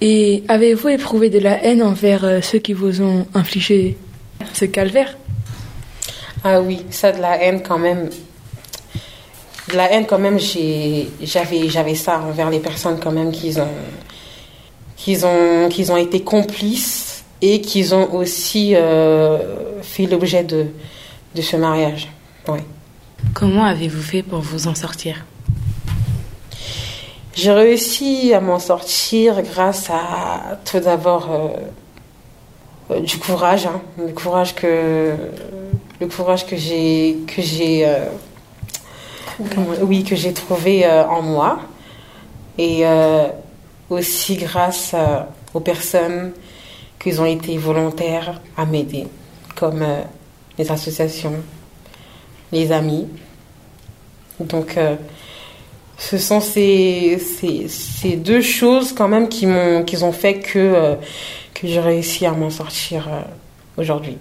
[0.00, 3.96] Et avez-vous éprouvé de la haine envers ceux qui vous ont infligé
[4.52, 5.16] ce calvaire?
[6.44, 8.08] Ah oui, ça de la haine quand même.
[9.70, 10.38] de la haine quand même.
[10.38, 13.68] J'avais, j'avais ça envers les personnes quand même qui ont,
[14.96, 20.66] qu'ils ont, qu'ils ont été complices et qu'ils ont aussi euh, fait l'objet de,
[21.34, 22.08] de ce mariage.
[23.34, 25.24] Comment avez-vous fait pour vous en sortir?
[27.34, 34.12] J'ai réussi à m'en sortir grâce à tout d'abord euh, euh, du courage, hein, le
[34.12, 35.14] courage que
[36.00, 38.06] le courage que j'ai que j'ai euh,
[39.82, 41.60] oui que j'ai trouvé euh, en moi
[42.56, 43.26] et euh,
[43.90, 44.94] aussi grâce
[45.54, 46.32] aux personnes
[46.98, 49.06] qui ont été volontaires à m'aider
[49.54, 50.02] comme euh,
[50.58, 51.34] les associations,
[52.52, 53.06] les amis.
[54.40, 54.96] Donc euh,
[55.96, 60.58] ce sont ces, ces, ces deux choses quand même qui m'ont qui ont fait que
[60.58, 60.94] euh,
[61.54, 63.22] que j'ai réussi à m'en sortir euh,
[63.76, 64.16] aujourd'hui.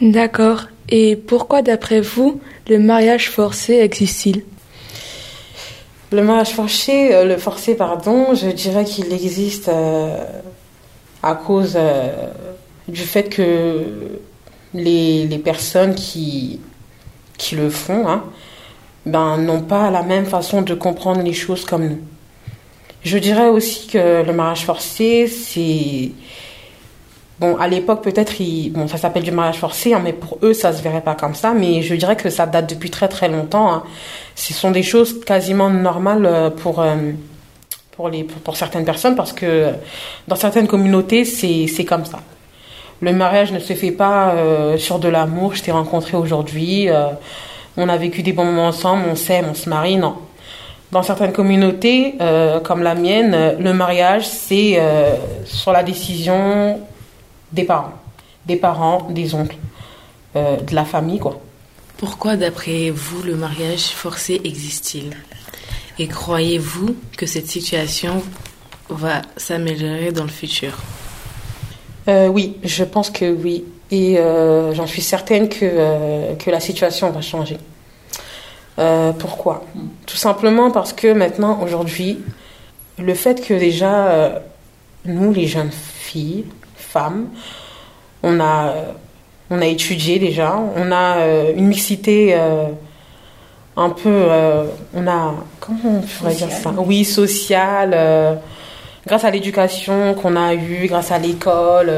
[0.00, 0.64] D'accord.
[0.88, 4.44] Et pourquoi, d'après vous, le mariage forcé existe-t-il?
[6.12, 10.16] Le mariage forcé, euh, le forcé, pardon, je dirais qu'il existe euh,
[11.22, 12.28] à cause euh,
[12.86, 13.82] du fait que
[14.74, 16.60] les, personnes qui,
[17.38, 18.24] qui le font hein,
[19.06, 22.00] ben, n'ont pas la même façon de comprendre les choses comme nous.
[23.02, 26.10] Je dirais aussi que le mariage forcé, c'est...
[27.40, 28.34] Bon, à l'époque, peut-être,
[28.70, 31.34] bon, ça s'appelle du mariage forcé, hein, mais pour eux, ça se verrait pas comme
[31.34, 31.52] ça.
[31.52, 33.72] Mais je dirais que ça date depuis très très longtemps.
[33.72, 33.82] hein.
[34.36, 36.94] Ce sont des choses quasiment normales euh, pour, euh,
[37.92, 39.70] pour, les, pour, certaines personnes parce que
[40.28, 42.20] dans certaines communautés, c'est comme ça.
[43.00, 45.54] Le mariage ne se fait pas euh, sur de l'amour.
[45.56, 46.88] Je t'ai rencontré aujourd'hui,
[47.76, 49.96] on a vécu des bons moments ensemble, on s'aime, on se marie.
[49.96, 50.14] Non.
[50.92, 52.14] Dans certaines communautés,
[52.62, 54.80] comme la mienne, le mariage, c'est
[55.44, 56.78] sur la décision
[57.54, 57.94] des parents.
[58.46, 59.56] Des parents, des oncles,
[60.36, 61.40] euh, de la famille, quoi.
[61.96, 65.16] Pourquoi, d'après vous, le mariage forcé existe-t-il?
[65.98, 68.22] Et croyez-vous que cette situation
[68.88, 70.72] va s'améliorer dans le futur?
[72.08, 73.64] Euh, oui, je pense que oui.
[73.90, 77.58] Et euh, j'en suis certaine que, que la situation va changer.
[79.20, 79.64] Pourquoi?
[80.04, 82.18] Tout simplement parce que maintenant, aujourd'hui,
[82.98, 84.42] le fait que déjà,
[85.04, 86.44] nous, les jeunes filles,
[86.94, 87.26] femmes,
[88.22, 88.72] on a,
[89.50, 92.66] on a étudié déjà, on a euh, une mixité euh,
[93.76, 94.64] un peu, euh,
[94.94, 96.70] on a, comment on pourrait dire ça?
[96.78, 98.38] Oui, sociale,
[99.06, 101.90] grâce à l'éducation qu'on a eue, grâce à l'école,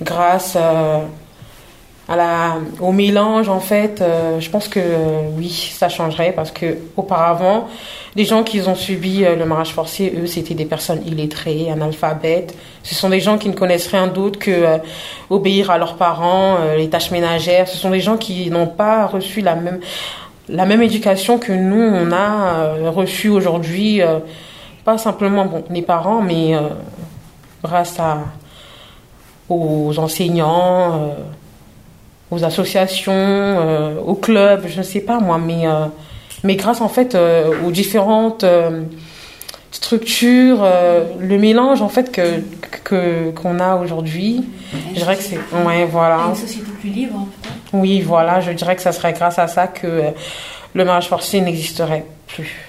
[0.00, 0.56] grâce
[2.80, 7.68] au mélange en fait, euh, je pense que euh, oui, ça changerait parce que auparavant,
[8.16, 12.56] les gens qui ont subi euh, le mariage forcé, eux, c'était des personnes illettrées, analphabètes.
[12.82, 14.80] Ce sont des gens qui ne connaissent rien d'autre que
[15.30, 17.68] obéir à leurs parents, les tâches ménagères.
[17.68, 19.80] Ce sont des gens qui n'ont pas reçu la même
[20.48, 24.00] la même éducation que nous on a reçue aujourd'hui.
[24.84, 26.56] pas simplement bon, les parents, mais
[27.62, 28.18] grâce à,
[29.48, 31.14] aux enseignants,
[32.32, 35.86] aux associations, euh, aux clubs, je ne sais pas moi, mais, euh,
[36.44, 38.82] mais grâce en fait euh, aux différentes euh,
[39.70, 42.40] structures, euh, le mélange en fait que
[42.84, 44.44] que- qu'on a aujourd'hui,
[44.90, 46.26] je dirais que c'est ouais voilà.
[46.30, 47.54] Une société plus libre, hein, peut-être.
[47.82, 50.10] Oui, voilà, je dirais que ça serait grâce à ça que euh,
[50.74, 52.68] le mariage forcé n'existerait plus.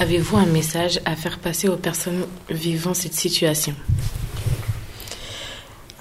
[0.00, 3.74] Avez-vous un message à faire passer aux personnes vivant cette situation?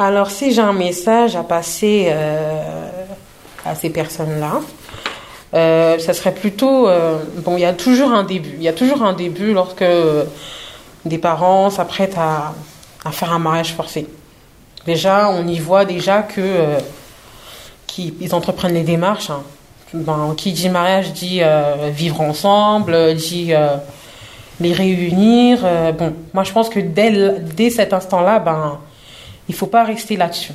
[0.03, 2.89] Alors, si j'ai un message à passer euh,
[3.63, 4.61] à ces personnes-là,
[5.53, 6.87] euh, ça serait plutôt...
[6.87, 8.55] euh, bon, il y a toujours un début.
[8.57, 10.23] Il y a toujours un début lorsque euh,
[11.05, 12.55] des parents s'apprêtent à,
[13.05, 14.07] à faire un mariage forcé.
[14.87, 16.77] Déjà, on y voit déjà que
[17.85, 19.29] qu'ils ils entreprennent les démarches.
[19.29, 19.43] hein.
[19.93, 21.41] Ben, qui dit mariage dit
[21.91, 23.53] vivre ensemble, dit
[24.61, 25.59] les réunir.
[25.99, 28.79] bon, moi je pense que dès, dès cet instant-là, ben,
[29.51, 30.53] il faut pas rester là-dessus.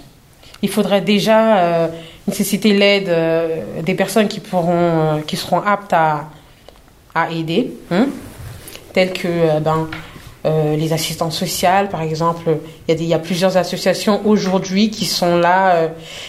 [0.63, 1.89] Il faudrait déjà euh,
[2.27, 6.31] nécessiter l'aide euh, des personnes qui pourront, euh, qui seront aptes à,
[7.15, 8.07] à aider, hein,
[8.95, 9.87] telles que ben,
[10.79, 12.57] les assistantes sociales, par exemple.
[12.89, 15.89] Il y, a plusieurs associations aujourd'hui qui sont là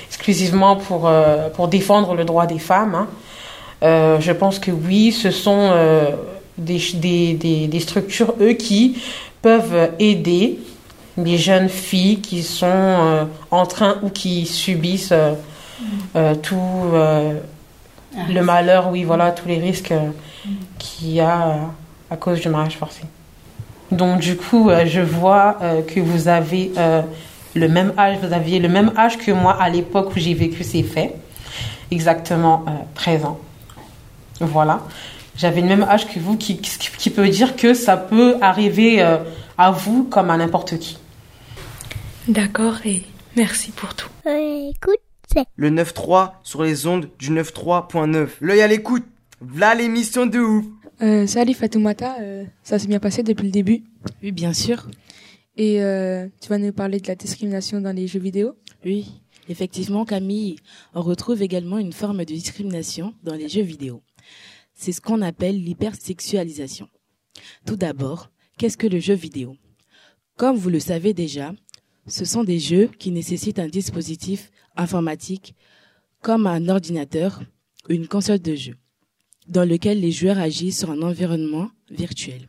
[0.10, 1.10] exclusivement pour,
[1.56, 2.96] pour défendre le droit des femmes.
[3.84, 4.18] hein.
[4.20, 5.72] Je pense que oui, ce sont
[6.58, 8.98] des, des, des, des structures, eux, qui
[9.44, 10.58] peuvent aider
[11.18, 15.34] les jeunes filles qui sont euh, en train ou qui subissent euh,
[16.16, 16.56] euh, tout
[18.30, 20.10] le malheur, oui, voilà, tous les risques euh,
[20.80, 21.58] qu'il y a
[22.10, 23.02] à cause du mariage forcé.
[23.92, 25.58] Donc du coup, je vois
[25.88, 26.72] que vous avez
[27.54, 30.64] le même âge, vous aviez le même âge que moi à l'époque où j'ai vécu
[30.64, 31.16] ces faits.
[31.92, 33.40] exactement euh, 13 ans.
[34.42, 34.82] Voilà.
[35.38, 39.02] J'avais le même âge que vous, qui, qui, peut dire que ça peut arriver
[39.58, 40.98] à vous comme à n'importe qui.
[42.28, 43.04] D'accord et
[43.38, 44.10] merci pour tout.
[44.26, 45.00] écoute,
[45.56, 48.28] Le 9-3 sur les ondes du 9-3.9.
[48.42, 49.06] L'œil à l'écoute.
[49.40, 50.66] V'là l'émission de ouf.
[51.02, 53.84] Euh, salut Fatoumata, euh, ça s'est bien passé depuis le début?
[54.24, 54.90] Oui, bien sûr.
[55.56, 58.56] Et euh, tu vas nous parler de la discrimination dans les jeux vidéo?
[58.84, 60.58] Oui, effectivement, Camille,
[60.96, 64.02] on retrouve également une forme de discrimination dans les jeux vidéo.
[64.74, 66.90] C'est ce qu'on appelle l'hypersexualisation.
[67.66, 69.56] Tout d'abord, qu'est-ce que le jeu vidéo?
[70.36, 71.54] Comme vous le savez déjà,
[72.08, 75.56] ce sont des jeux qui nécessitent un dispositif informatique
[76.22, 77.42] comme un ordinateur
[77.90, 78.76] ou une console de jeu,
[79.48, 82.48] dans lequel les joueurs agissent sur un environnement virtuel.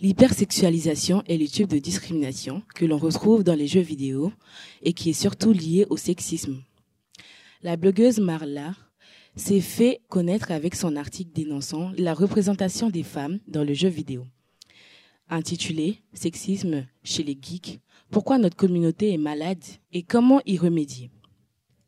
[0.00, 4.32] L'hypersexualisation est le type de discrimination que l'on retrouve dans les jeux vidéo
[4.82, 6.62] et qui est surtout lié au sexisme.
[7.62, 8.74] La blogueuse Marla
[9.36, 14.26] s'est fait connaître avec son article dénonçant la représentation des femmes dans le jeu vidéo.
[15.28, 21.10] Intitulé Sexisme chez les geeks, pourquoi notre communauté est malade et comment y remédier?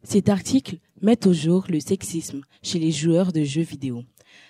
[0.03, 4.05] Cet article met au jour le sexisme chez les joueurs de jeux vidéo,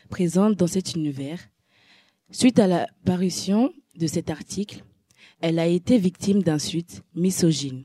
[0.08, 1.40] présents dans cet univers
[2.32, 4.82] Suite à la parution de cet article,
[5.40, 7.84] elle a été victime d'insultes misogynes.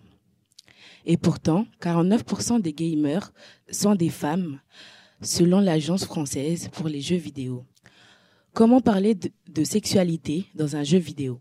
[1.06, 3.32] Et pourtant, 49% des gamers
[3.70, 4.60] sont des femmes,
[5.22, 7.66] selon l'agence française pour les jeux vidéo.
[8.54, 11.40] Comment parler de, de sexualité dans un jeu vidéo?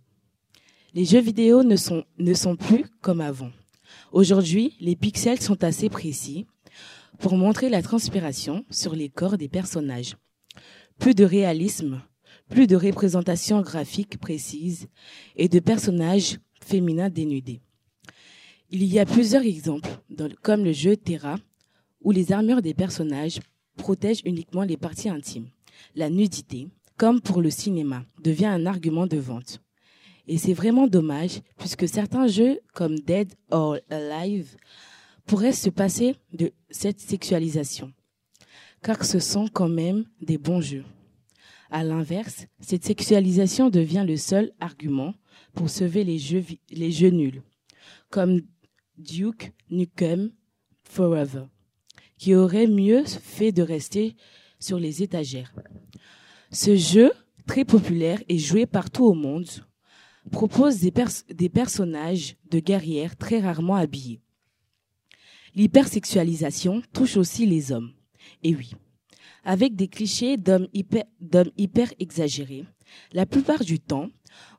[0.95, 3.51] Les jeux vidéo ne sont, plus comme avant.
[4.13, 6.47] Aujourd'hui, les pixels sont assez précis
[7.19, 10.17] pour montrer la transpiration sur les corps des personnages.
[10.99, 12.03] Plus de réalisme
[12.51, 14.89] plus de représentations graphiques précises
[15.37, 17.61] et de personnages féminins dénudés.
[18.71, 19.91] Il y a plusieurs exemples,
[20.43, 21.37] comme le jeu Terra,
[22.03, 23.41] où les armures des personnages
[23.77, 25.49] protègent uniquement les parties intimes.
[25.95, 29.61] La nudité, comme pour le cinéma, devient un argument de vente.
[30.31, 34.57] Et c'est vraiment dommage, puisque certains jeux, comme Dead or Alive,
[35.27, 37.93] pourraient se passer de cette sexualisation.
[38.81, 40.85] Car ce sont quand même des bons jeux.
[41.69, 45.15] À l'inverse, cette sexualisation devient le seul argument
[45.53, 47.43] pour sauver les jeux, nuls,
[48.09, 48.41] comme
[48.99, 50.31] Duke Nukem
[50.85, 51.47] Forever,
[52.19, 54.15] qui aurait mieux fait de rester
[54.61, 55.53] sur les étagères.
[56.53, 57.11] Ce jeu,
[57.49, 59.49] très populaire et joué partout au monde,
[60.31, 64.21] propose des, pers- des personnages de guerrières très rarement habillés.
[65.55, 67.93] L'hypersexualisation touche aussi les hommes.
[68.43, 68.73] Et oui,
[69.45, 71.05] avec des clichés d'hommes hyper,
[71.57, 72.65] hyper exagérés.
[73.13, 74.11] La plupart du temps,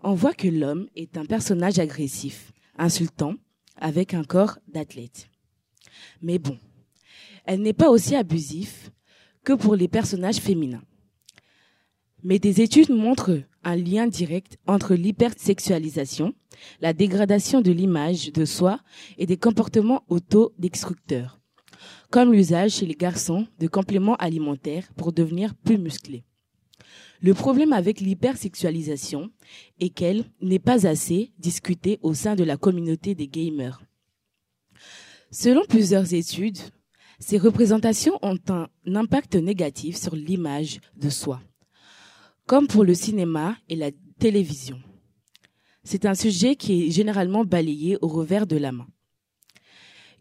[0.04, 3.36] on voit que l'homme est un personnage agressif, insultant,
[3.78, 5.30] avec un corps d'athlète.
[6.22, 6.58] Mais bon,
[7.46, 8.92] elle n'est pas aussi abusif
[9.44, 10.84] que pour les personnages féminins.
[12.24, 16.34] Mais des études montrent un lien direct entre l'hypersexualisation,
[16.80, 18.80] la dégradation de l'image de soi
[19.18, 21.42] et des comportements auto-destructeurs
[22.12, 26.24] comme l'usage chez les garçons de compléments alimentaires pour devenir plus musclés.
[27.22, 29.32] Le problème avec l'hypersexualisation
[29.80, 33.82] est qu'elle n'est pas assez discutée au sein de la communauté des gamers.
[35.32, 36.58] Selon plusieurs études,
[37.20, 41.42] ces représentations ont un impact négatif sur l'image de soi,
[42.52, 44.80] comme pour le cinéma et la télévision.
[45.84, 48.88] C'est un sujet qui est généralement balayé au revers de la main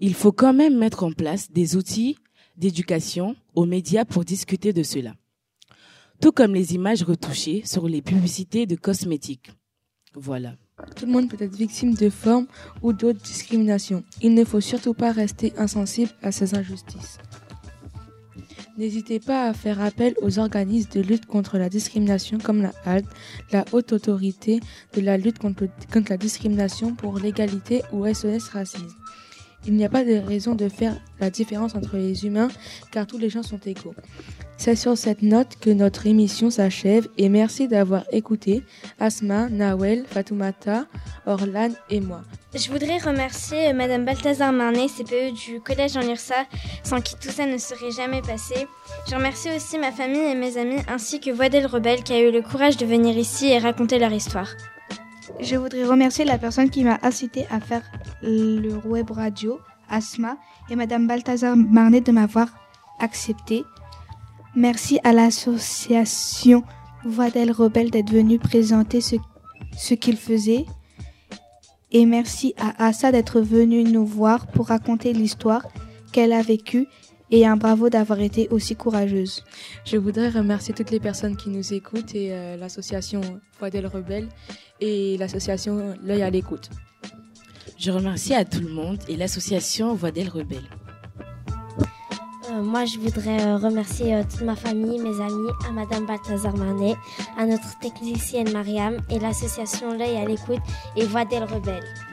[0.01, 2.17] il faut quand même mettre en place des outils
[2.57, 5.15] d'éducation aux médias pour discuter de cela.
[6.21, 9.51] Tout comme les images retouchées sur les publicités de cosmétiques.
[10.15, 10.57] Voilà.
[10.97, 12.47] Tout le monde peut être victime de formes
[12.83, 14.03] ou d'autres discriminations.
[14.23, 17.19] Il ne faut surtout pas rester insensible à ces injustices.
[18.79, 23.05] N'hésitez pas à faire appel aux organismes de lutte contre la discrimination comme la HALT,
[23.53, 24.61] la Haute Autorité
[24.95, 28.89] de la lutte contre, contre la discrimination pour l'égalité ou SOS Racisme.
[29.67, 32.49] Il n'y a pas de raison de faire la différence entre les humains
[32.93, 33.95] car tous les gens sont égaux.
[34.57, 38.63] C'est sur cette note que notre émission s'achève et merci d'avoir écouté
[38.99, 40.87] Asma, Nawel, Fatoumata,
[41.25, 42.23] Orlan et moi.
[42.55, 46.45] Je voudrais remercier Madame Balthazar Marnet, CPE du Collège en Lursa,
[46.83, 48.67] sans qui tout ça ne serait jamais passé.
[49.09, 52.31] Je remercie aussi ma famille et mes amis, ainsi que Voidel Rebelle qui a eu
[52.31, 54.49] le courage de venir ici et raconter leur histoire.
[55.39, 57.83] Je voudrais remercier la personne qui m'a incité à faire
[58.23, 59.59] le web radio,
[59.89, 60.37] Asma,
[60.69, 62.49] et Madame Balthazar Marnet de m'avoir
[62.99, 63.65] accepté.
[64.55, 66.63] Merci à l'association
[67.05, 69.17] Voix d'elle Rebelle d'être venue présenter ce,
[69.77, 70.67] ce qu'il faisait.
[71.93, 75.67] Et merci à Assa d'être venue nous voir pour raconter l'histoire
[76.13, 76.87] qu'elle a vécue
[77.31, 79.45] et un bravo d'avoir été aussi courageuse.
[79.85, 83.21] Je voudrais remercier toutes les personnes qui nous écoutent et euh, l'association
[83.59, 84.29] Voix Rebelle
[84.81, 86.71] et l'association L'œil à l'écoute.
[87.79, 90.69] Je remercie à tout le monde et l'association Voix Rebelle.
[92.51, 96.95] Euh, moi, je voudrais euh, remercier toute ma famille, mes amis, à Madame Balthazar Marnet,
[97.39, 100.63] à notre technicienne Mariam et l'association L'œil à l'écoute
[100.97, 102.10] et Voix d'Elle Rebelle.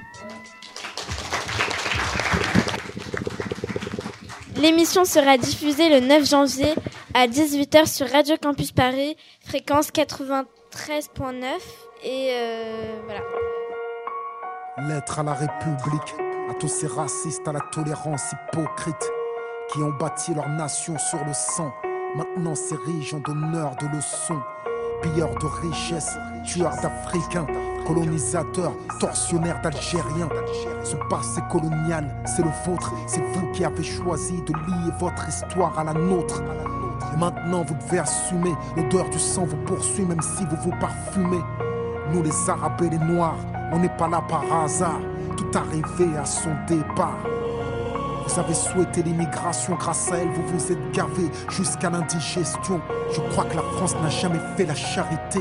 [4.60, 6.74] L'émission sera diffusée le 9 janvier
[7.14, 10.46] à 18h sur Radio Campus Paris, fréquence 93.9
[12.04, 13.22] et euh, voilà.
[14.90, 16.16] Lettre à la République,
[16.50, 19.12] à tous ces racistes, à la tolérance hypocrite,
[19.72, 21.72] qui ont bâti leur nation sur le sang,
[22.16, 24.42] maintenant s'érigent en donneurs de leçons.
[25.04, 27.46] Pilleurs de richesses, tueurs d'Africains,
[27.88, 30.30] colonisateurs, tortionnaires d'Algériens.
[30.84, 35.80] Ce passé colonial, c'est le vôtre, c'est vous qui avez choisi de lier votre histoire
[35.80, 36.44] à la nôtre.
[37.14, 41.42] Et maintenant vous devez assumer, l'odeur du sang vous poursuit même si vous vous parfumez.
[42.14, 43.38] Nous les Arabes et les Noirs,
[43.72, 45.00] on n'est pas là par hasard,
[45.38, 47.18] tout arrivé à son départ.
[48.28, 52.82] Vous avez souhaité l'immigration, grâce à elle, vous vous êtes gavé jusqu'à l'indigestion.
[53.14, 55.40] Je crois que la France n'a jamais fait la charité.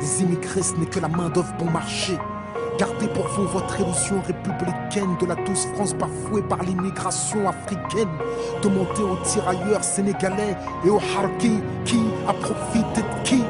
[0.00, 2.16] Les immigrés, ce n'est que la main-d'œuvre bon marché.
[2.78, 8.08] Gardez pour vous votre illusion républicaine de la douce France bafouée par l'immigration africaine.
[8.62, 13.42] Demandez aux tirailleurs sénégalais et aux harkis qui a profité de qui.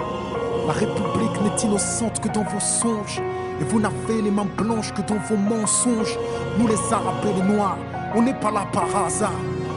[0.66, 3.20] La République n'est innocente que dans vos songes.
[3.60, 6.18] Et vous n'avez les mains blanches que dans vos mensonges.
[6.58, 7.76] Nous les Arabes et les Noirs,
[8.14, 9.32] on n'est pas là par hasard.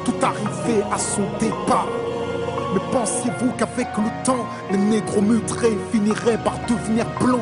[0.06, 1.88] Tout arrivé à son départ.
[2.74, 7.42] Mais pensiez-vous qu'avec le temps, les négros mutrés finiraient par devenir blancs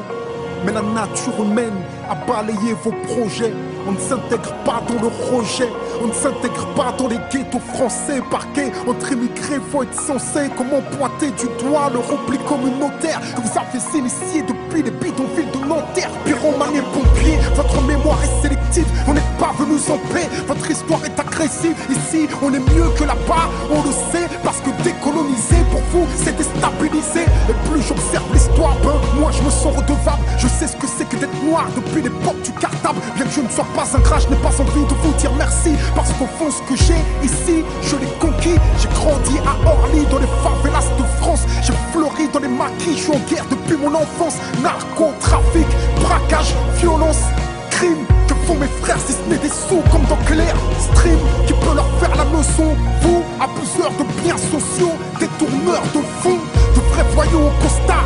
[0.65, 3.53] Mais la nature humaine a balayé vos projets.
[3.87, 5.69] On ne s'intègre pas dans le rejet.
[6.01, 8.71] On ne s'intègre pas dans les ghettos français parqués.
[8.87, 10.49] Entre immigrés, faut être censé.
[10.57, 15.67] Comment pointer du doigt le repli communautaire que vous avez initié depuis les bidonvilles de
[15.67, 16.11] Nanterre.
[16.25, 18.87] Pyromane et pompier, votre mémoire est sélective.
[19.07, 20.27] On n'est pas venus en paix.
[20.47, 21.75] Votre histoire est agressive.
[21.89, 23.49] Ici, on est mieux que là-bas.
[23.71, 27.25] On le sait parce que décoloniser pour vous, c'est déstabiliser.
[27.49, 30.23] Et plus j'observe l'histoire, ben, moi je me sens redevable.
[30.37, 32.99] Je sais ce que c'est que d'être noir depuis l'époque du cartable.
[33.15, 35.31] Bien que je ne sois pas un gras, je n'ai pas envie de vous dire
[35.37, 35.75] merci.
[35.95, 38.55] Parce qu'au fond, ce que j'ai ici, je l'ai conquis.
[38.79, 41.45] J'ai grandi à Orly, dans les favelas de France.
[41.61, 44.37] J'ai fleuri dans les maquis, je suis en guerre depuis mon enfance.
[44.61, 45.67] Narcotrafic,
[46.01, 47.23] braquage, violence,
[47.71, 48.05] crime.
[48.27, 51.17] Que font mes frères si ce n'est des sous comme dans Claire Stream
[51.47, 52.75] qui peut leur faire la leçon.
[53.01, 56.37] Vous, abuseurs de biens sociaux, détourneurs de fonds,
[56.75, 58.05] de vrais voyous au costard,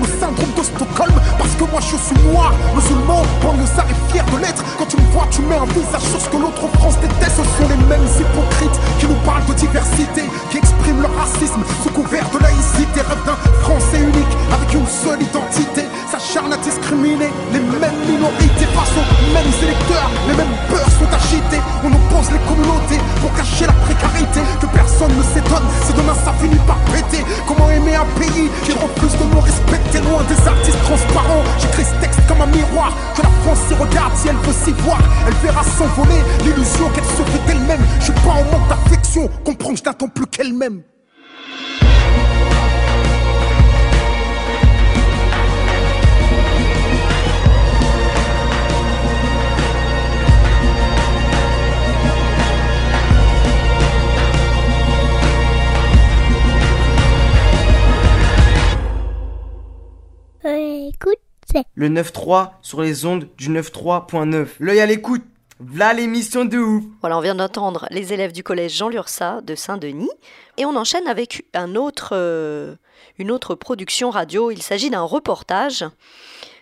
[0.01, 1.15] le syndrome de Stockholm.
[1.37, 4.63] Parce que moi je suis noir, musulman, banlieusard et fier de l'être.
[4.77, 7.37] Quand tu me vois, tu mets un visage sur ce que l'autre France déteste.
[7.37, 11.89] Ce sont les mêmes hypocrites qui nous parlent de diversité, qui expriment leur racisme sous
[11.89, 13.01] couvert de laïcité.
[13.01, 15.85] Rêve d'un français unique avec une seule identité.
[16.11, 20.09] S'acharne à discriminer les mêmes minorités face aux mêmes électeurs.
[20.27, 21.61] Les mêmes peurs sont agitées.
[21.83, 24.41] On oppose les communautés pour cacher la précarité.
[24.59, 27.23] Que personne ne s'étonne si demain ça finit par péter.
[27.47, 29.90] Comment aimer un pays qui refuse de nous respecter?
[29.99, 31.43] Loin des artistes transparents.
[31.59, 32.95] J'écris ce texte comme un miroir.
[33.15, 34.99] Que la France s'y regarde si elle veut s'y voir.
[35.27, 37.81] Elle verra s'envoler l'illusion qu'elle se fait d'elle-même.
[37.99, 39.29] Je suis pas en manque d'affection.
[39.43, 40.81] Comprends que je n'attends plus qu'elle-même
[61.81, 64.49] Le 9-3 sur les ondes du 9-3.9.
[64.59, 65.23] L'œil à l'écoute.
[65.59, 66.83] V'là l'émission de ouf.
[66.99, 70.11] Voilà, on vient d'entendre les élèves du collège Jean Lursa de Saint-Denis.
[70.57, 72.75] Et on enchaîne avec un autre, euh,
[73.17, 74.51] une autre production radio.
[74.51, 75.83] Il s'agit d'un reportage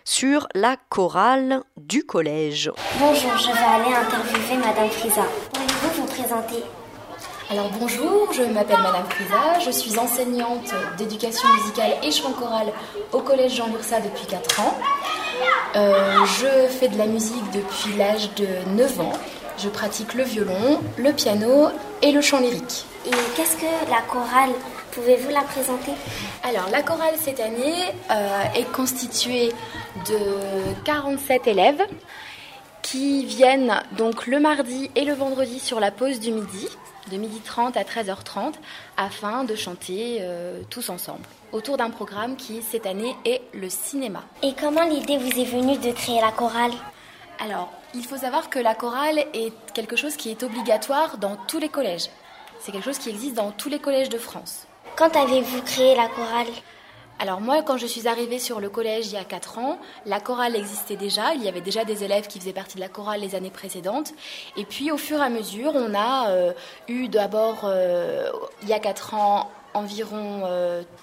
[0.04, 2.72] sur la chorale du collège.
[2.98, 5.26] Bonjour, je vais aller interviewer Madame Frisa.
[5.52, 6.64] Pourriez-vous vous présenter?
[7.50, 12.68] Alors bonjour, je m'appelle Madame Frisa, je suis enseignante d'éducation musicale et chant choral
[13.12, 14.78] au collège Jean Lursa depuis 4 ans.
[15.74, 18.46] Euh, je fais de la musique depuis l'âge de
[18.76, 19.12] 9 ans.
[19.58, 21.70] Je pratique le violon, le piano
[22.02, 22.84] et le chant lyrique.
[23.06, 24.50] Et qu'est-ce que la chorale?
[24.92, 25.90] Pouvez-vous la présenter?
[26.44, 27.74] Alors, la chorale cette année
[28.12, 29.52] euh, est constituée
[30.08, 30.18] de
[30.84, 31.82] 47 élèves
[32.82, 36.68] qui viennent donc le mardi et le vendredi sur la pause du midi,
[37.10, 38.54] de 12h30 à 13h30,
[38.96, 44.22] afin de chanter euh, tous ensemble autour d'un programme qui cette année est le cinéma.
[44.42, 46.72] Et comment l'idée vous est venue de créer la chorale?
[47.40, 51.58] Alors, il faut savoir que la chorale est quelque chose qui est obligatoire dans tous
[51.58, 52.08] les collèges.
[52.60, 54.66] C'est quelque chose qui existe dans tous les collèges de France.
[54.96, 56.46] Quand avez-vous créé la chorale?
[57.20, 60.20] Alors moi, quand je suis arrivée sur le collège il y a 4 ans, la
[60.20, 61.34] chorale existait déjà.
[61.34, 64.14] Il y avait déjà des élèves qui faisaient partie de la chorale les années précédentes.
[64.56, 66.52] Et puis au fur et à mesure, on a euh,
[66.88, 68.30] eu d'abord, euh,
[68.62, 70.48] il y a 4 ans, environ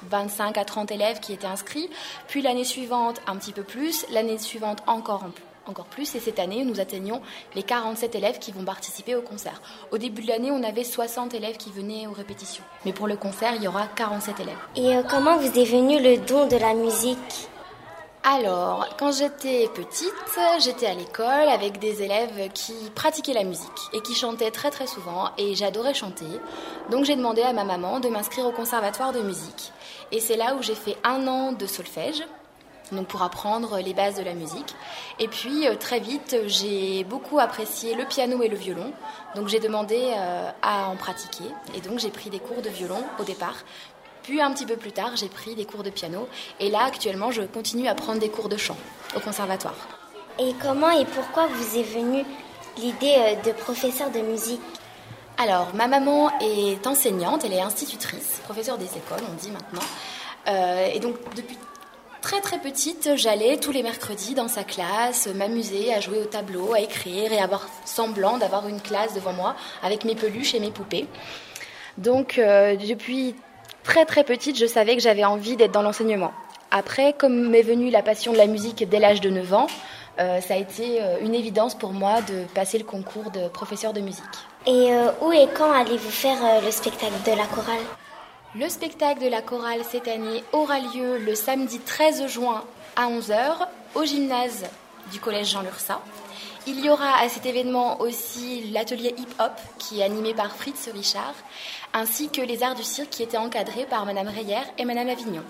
[0.09, 1.87] 25 euh, à 30 élèves qui étaient inscrits.
[2.27, 4.03] Puis l'année suivante, un petit peu plus.
[4.09, 6.15] L'année suivante, encore un peu encore plus.
[6.15, 7.21] Et cette année, nous atteignons
[7.55, 9.61] les 47 élèves qui vont participer au concert.
[9.91, 12.63] Au début de l'année, on avait 60 élèves qui venaient aux répétitions.
[12.85, 14.55] Mais pour le concert, il y aura 47 élèves.
[14.75, 17.49] Et euh, comment vous est venu le don de la musique?
[18.29, 20.13] Alors, quand j'étais petite,
[20.59, 24.85] j'étais à l'école avec des élèves qui pratiquaient la musique et qui chantaient très très
[24.85, 26.25] souvent et j'adorais chanter.
[26.91, 29.71] Donc j'ai demandé à ma maman de m'inscrire au conservatoire de musique.
[30.11, 32.21] Et c'est là où j'ai fait un an de solfège
[32.91, 34.75] donc pour apprendre les bases de la musique.
[35.19, 38.91] Et puis euh, très vite, j'ai beaucoup apprécié le piano et le violon,
[39.35, 41.45] donc j'ai demandé euh, à en pratiquer.
[41.75, 43.57] Et donc j'ai pris des cours de violon au départ.
[44.23, 46.27] Puis un petit peu plus tard, j'ai pris des cours de piano.
[46.59, 48.75] Et là, actuellement, je continue à prendre des cours de chant
[49.15, 49.87] au conservatoire.
[50.37, 52.25] Et comment et pourquoi vous est venue
[52.77, 54.61] l'idée euh, de professeur de musique?
[55.37, 59.83] Alors, ma maman est enseignante, elle est institutrice, professeure des écoles, on dit maintenant.
[60.91, 61.55] et donc, depuis
[62.21, 66.73] très très petite, j'allais tous les mercredis dans sa classe, m'amuser à jouer au tableau,
[66.73, 70.71] à écrire et avoir semblant d'avoir une classe devant moi avec mes peluches et mes
[70.71, 71.07] poupées.
[71.97, 73.35] Donc euh, depuis
[73.83, 76.31] très très petite, je savais que j'avais envie d'être dans l'enseignement.
[76.71, 79.67] Après, comme m'est venue la passion de la musique dès l'âge de 9 ans,
[80.19, 83.93] euh, ça a été euh, une évidence pour moi de passer le concours de professeur
[83.93, 84.23] de musique.
[84.65, 84.89] Et
[85.21, 87.85] où et quand allez-vous faire le spectacle de la chorale?
[88.55, 92.63] Le spectacle de la chorale cette année aura lieu le samedi 13 juin
[92.95, 94.65] à 11h au gymnase
[95.11, 96.01] du collège Jean Lursa.
[96.65, 101.33] Il y aura à cet événement aussi l'atelier hip-hop qui est animé par Fritz Richard,
[101.93, 105.43] ainsi que les arts du cirque qui étaient encadrés par Madame Reyer et Madame Avignon.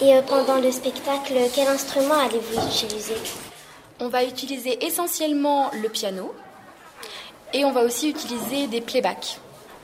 [0.00, 3.16] Et euh, pendant le spectacle, quel instrument allez-vous utiliser?
[4.00, 6.34] On va utiliser essentiellement le piano
[7.52, 9.38] et on va aussi utiliser des playbacks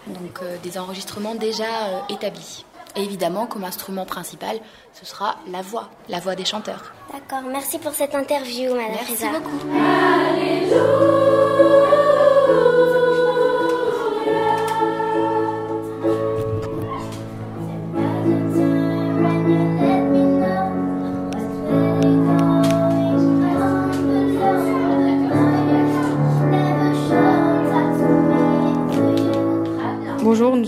[0.07, 2.65] donc euh, des enregistrements déjà euh, établis.
[2.95, 4.59] Et évidemment, comme instrument principal,
[4.93, 6.93] ce sera la voix, la voix des chanteurs.
[7.13, 9.59] D'accord, merci pour cette interview, Madame Merci beaucoup.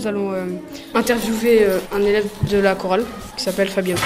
[0.05, 0.45] Nous allons euh,
[0.93, 3.03] interviewer euh, un élève de la chorale
[3.35, 3.97] qui s'appelle Fabienne.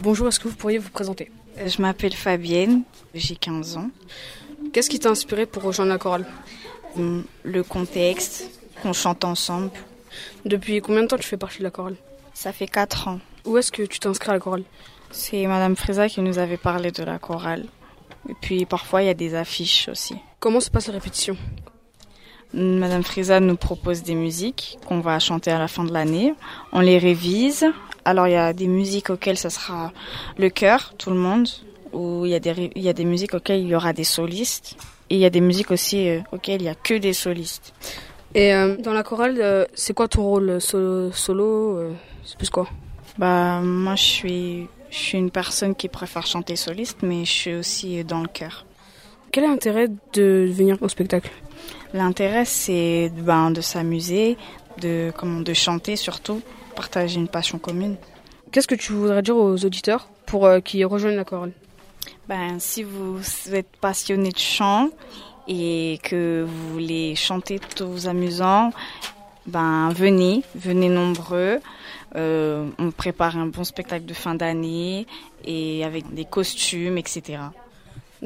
[0.00, 1.30] Bonjour, est-ce que vous pourriez vous présenter?
[1.66, 2.82] Je m'appelle Fabienne,
[3.14, 3.90] j'ai 15 ans.
[4.72, 6.24] Qu'est-ce qui t'a inspiré pour rejoindre la chorale?
[6.96, 8.50] Hum, Le contexte,
[8.82, 9.70] qu'on chante ensemble.
[10.46, 11.96] Depuis combien de temps tu fais partie de la chorale?
[12.32, 13.20] Ça fait 4 ans.
[13.44, 14.64] Où est-ce que tu t'inscris à la chorale?
[15.10, 17.66] C'est Madame Frisa qui nous avait parlé de la chorale.
[18.30, 20.16] Et puis parfois il y a des affiches aussi.
[20.40, 21.36] Comment se passe la répétition?
[22.54, 26.34] Madame Frisa nous propose des musiques qu'on va chanter à la fin de l'année.
[26.72, 27.66] On les révise.
[28.04, 29.92] Alors il y a des musiques auxquelles ça sera
[30.38, 31.48] le chœur, tout le monde,
[31.92, 34.04] ou il y a des il y a des musiques auxquelles il y aura des
[34.04, 34.76] solistes
[35.10, 37.74] et il y a des musiques aussi euh, auxquelles il y a que des solistes.
[38.34, 41.80] Et euh, dans la chorale, euh, c'est quoi ton rôle solo, solo
[42.24, 42.68] C'est plus quoi?
[43.18, 47.54] Bah moi je suis je suis une personne qui préfère chanter soliste, mais je suis
[47.54, 48.66] aussi dans le chœur.
[49.32, 51.30] Quel est l'intérêt de venir au spectacle?
[51.96, 54.36] L'intérêt, c'est ben, de s'amuser,
[54.82, 56.42] de, comment, de chanter surtout,
[56.74, 57.96] partager une passion commune.
[58.52, 61.52] Qu'est-ce que tu voudrais dire aux auditeurs pour euh, qu'ils rejoignent la chorale
[62.28, 63.18] ben, Si vous
[63.50, 64.90] êtes passionné de chant
[65.48, 68.74] et que vous voulez chanter tout vous amusant,
[69.46, 71.60] ben, venez, venez nombreux.
[72.14, 75.06] Euh, on prépare un bon spectacle de fin d'année
[75.46, 77.38] et avec des costumes, etc.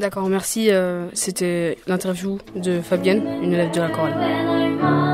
[0.01, 0.71] D'accord, merci.
[0.71, 5.10] Euh, c'était l'interview de Fabienne, une élève de la chorale.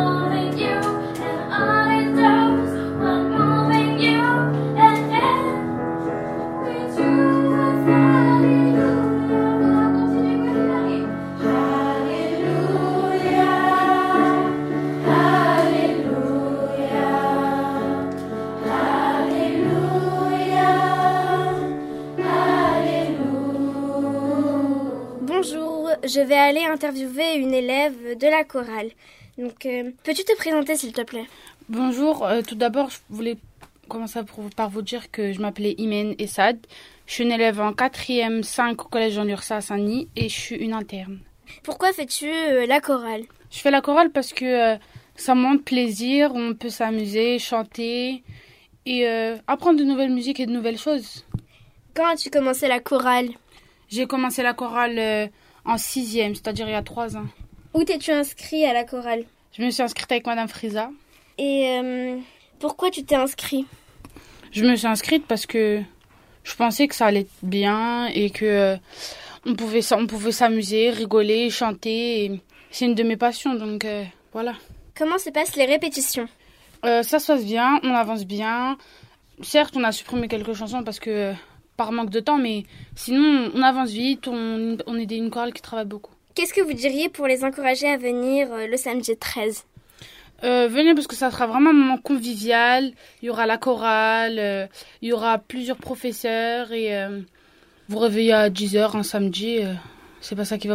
[26.06, 28.90] Je vais aller interviewer une élève de la chorale.
[29.38, 31.26] Donc, euh, peux-tu te présenter s'il te plaît?
[31.68, 33.36] Bonjour, euh, tout d'abord, je voulais
[33.88, 34.20] commencer
[34.56, 36.58] par vous dire que je m'appelais Imen Essad.
[37.06, 40.56] Je suis une élève en 4e 5 au collège Jean à Saint-Denis et je suis
[40.56, 41.18] une interne.
[41.62, 43.24] Pourquoi fais-tu euh, la chorale?
[43.50, 44.76] Je fais la chorale parce que
[45.14, 48.22] ça montre plaisir, on peut s'amuser, chanter
[48.84, 49.06] et
[49.46, 51.24] apprendre de nouvelles musiques et de nouvelles choses.
[51.94, 53.28] Quand as-tu commencé la chorale?
[53.88, 55.30] J'ai commencé la chorale
[55.66, 57.26] en 6e, c'est-à-dire il y a 3 ans.
[57.74, 60.90] Où t'es-tu inscrit à la chorale Je me suis inscrite avec Madame Frisa.
[61.38, 62.16] Et euh,
[62.58, 63.66] pourquoi tu t'es inscrit
[64.52, 65.82] Je me suis inscrite parce que
[66.44, 68.76] je pensais que ça allait bien et que euh,
[69.44, 72.40] on pouvait on pouvait s'amuser, rigoler, chanter.
[72.70, 74.54] C'est une de mes passions, donc euh, voilà.
[74.96, 76.28] Comment se passent les répétitions
[76.82, 78.78] ça se passe bien, on avance bien.
[79.42, 81.34] Certes, on a supprimé quelques chansons parce que
[81.76, 82.64] par manque de temps, mais
[82.94, 84.28] sinon on avance vite.
[84.28, 86.12] On, on est une chorale qui travaille beaucoup.
[86.34, 89.64] Qu'est-ce que vous diriez pour les encourager à venir euh, le samedi 13
[90.44, 92.92] Euh, venez parce que ça sera vraiment un moment convivial.
[93.22, 94.66] Il y aura la chorale, euh,
[95.00, 97.20] il y aura plusieurs professeurs et euh,
[97.88, 99.60] vous réveillez à 10h un samedi.
[100.20, 100.74] c'est pas ça qui va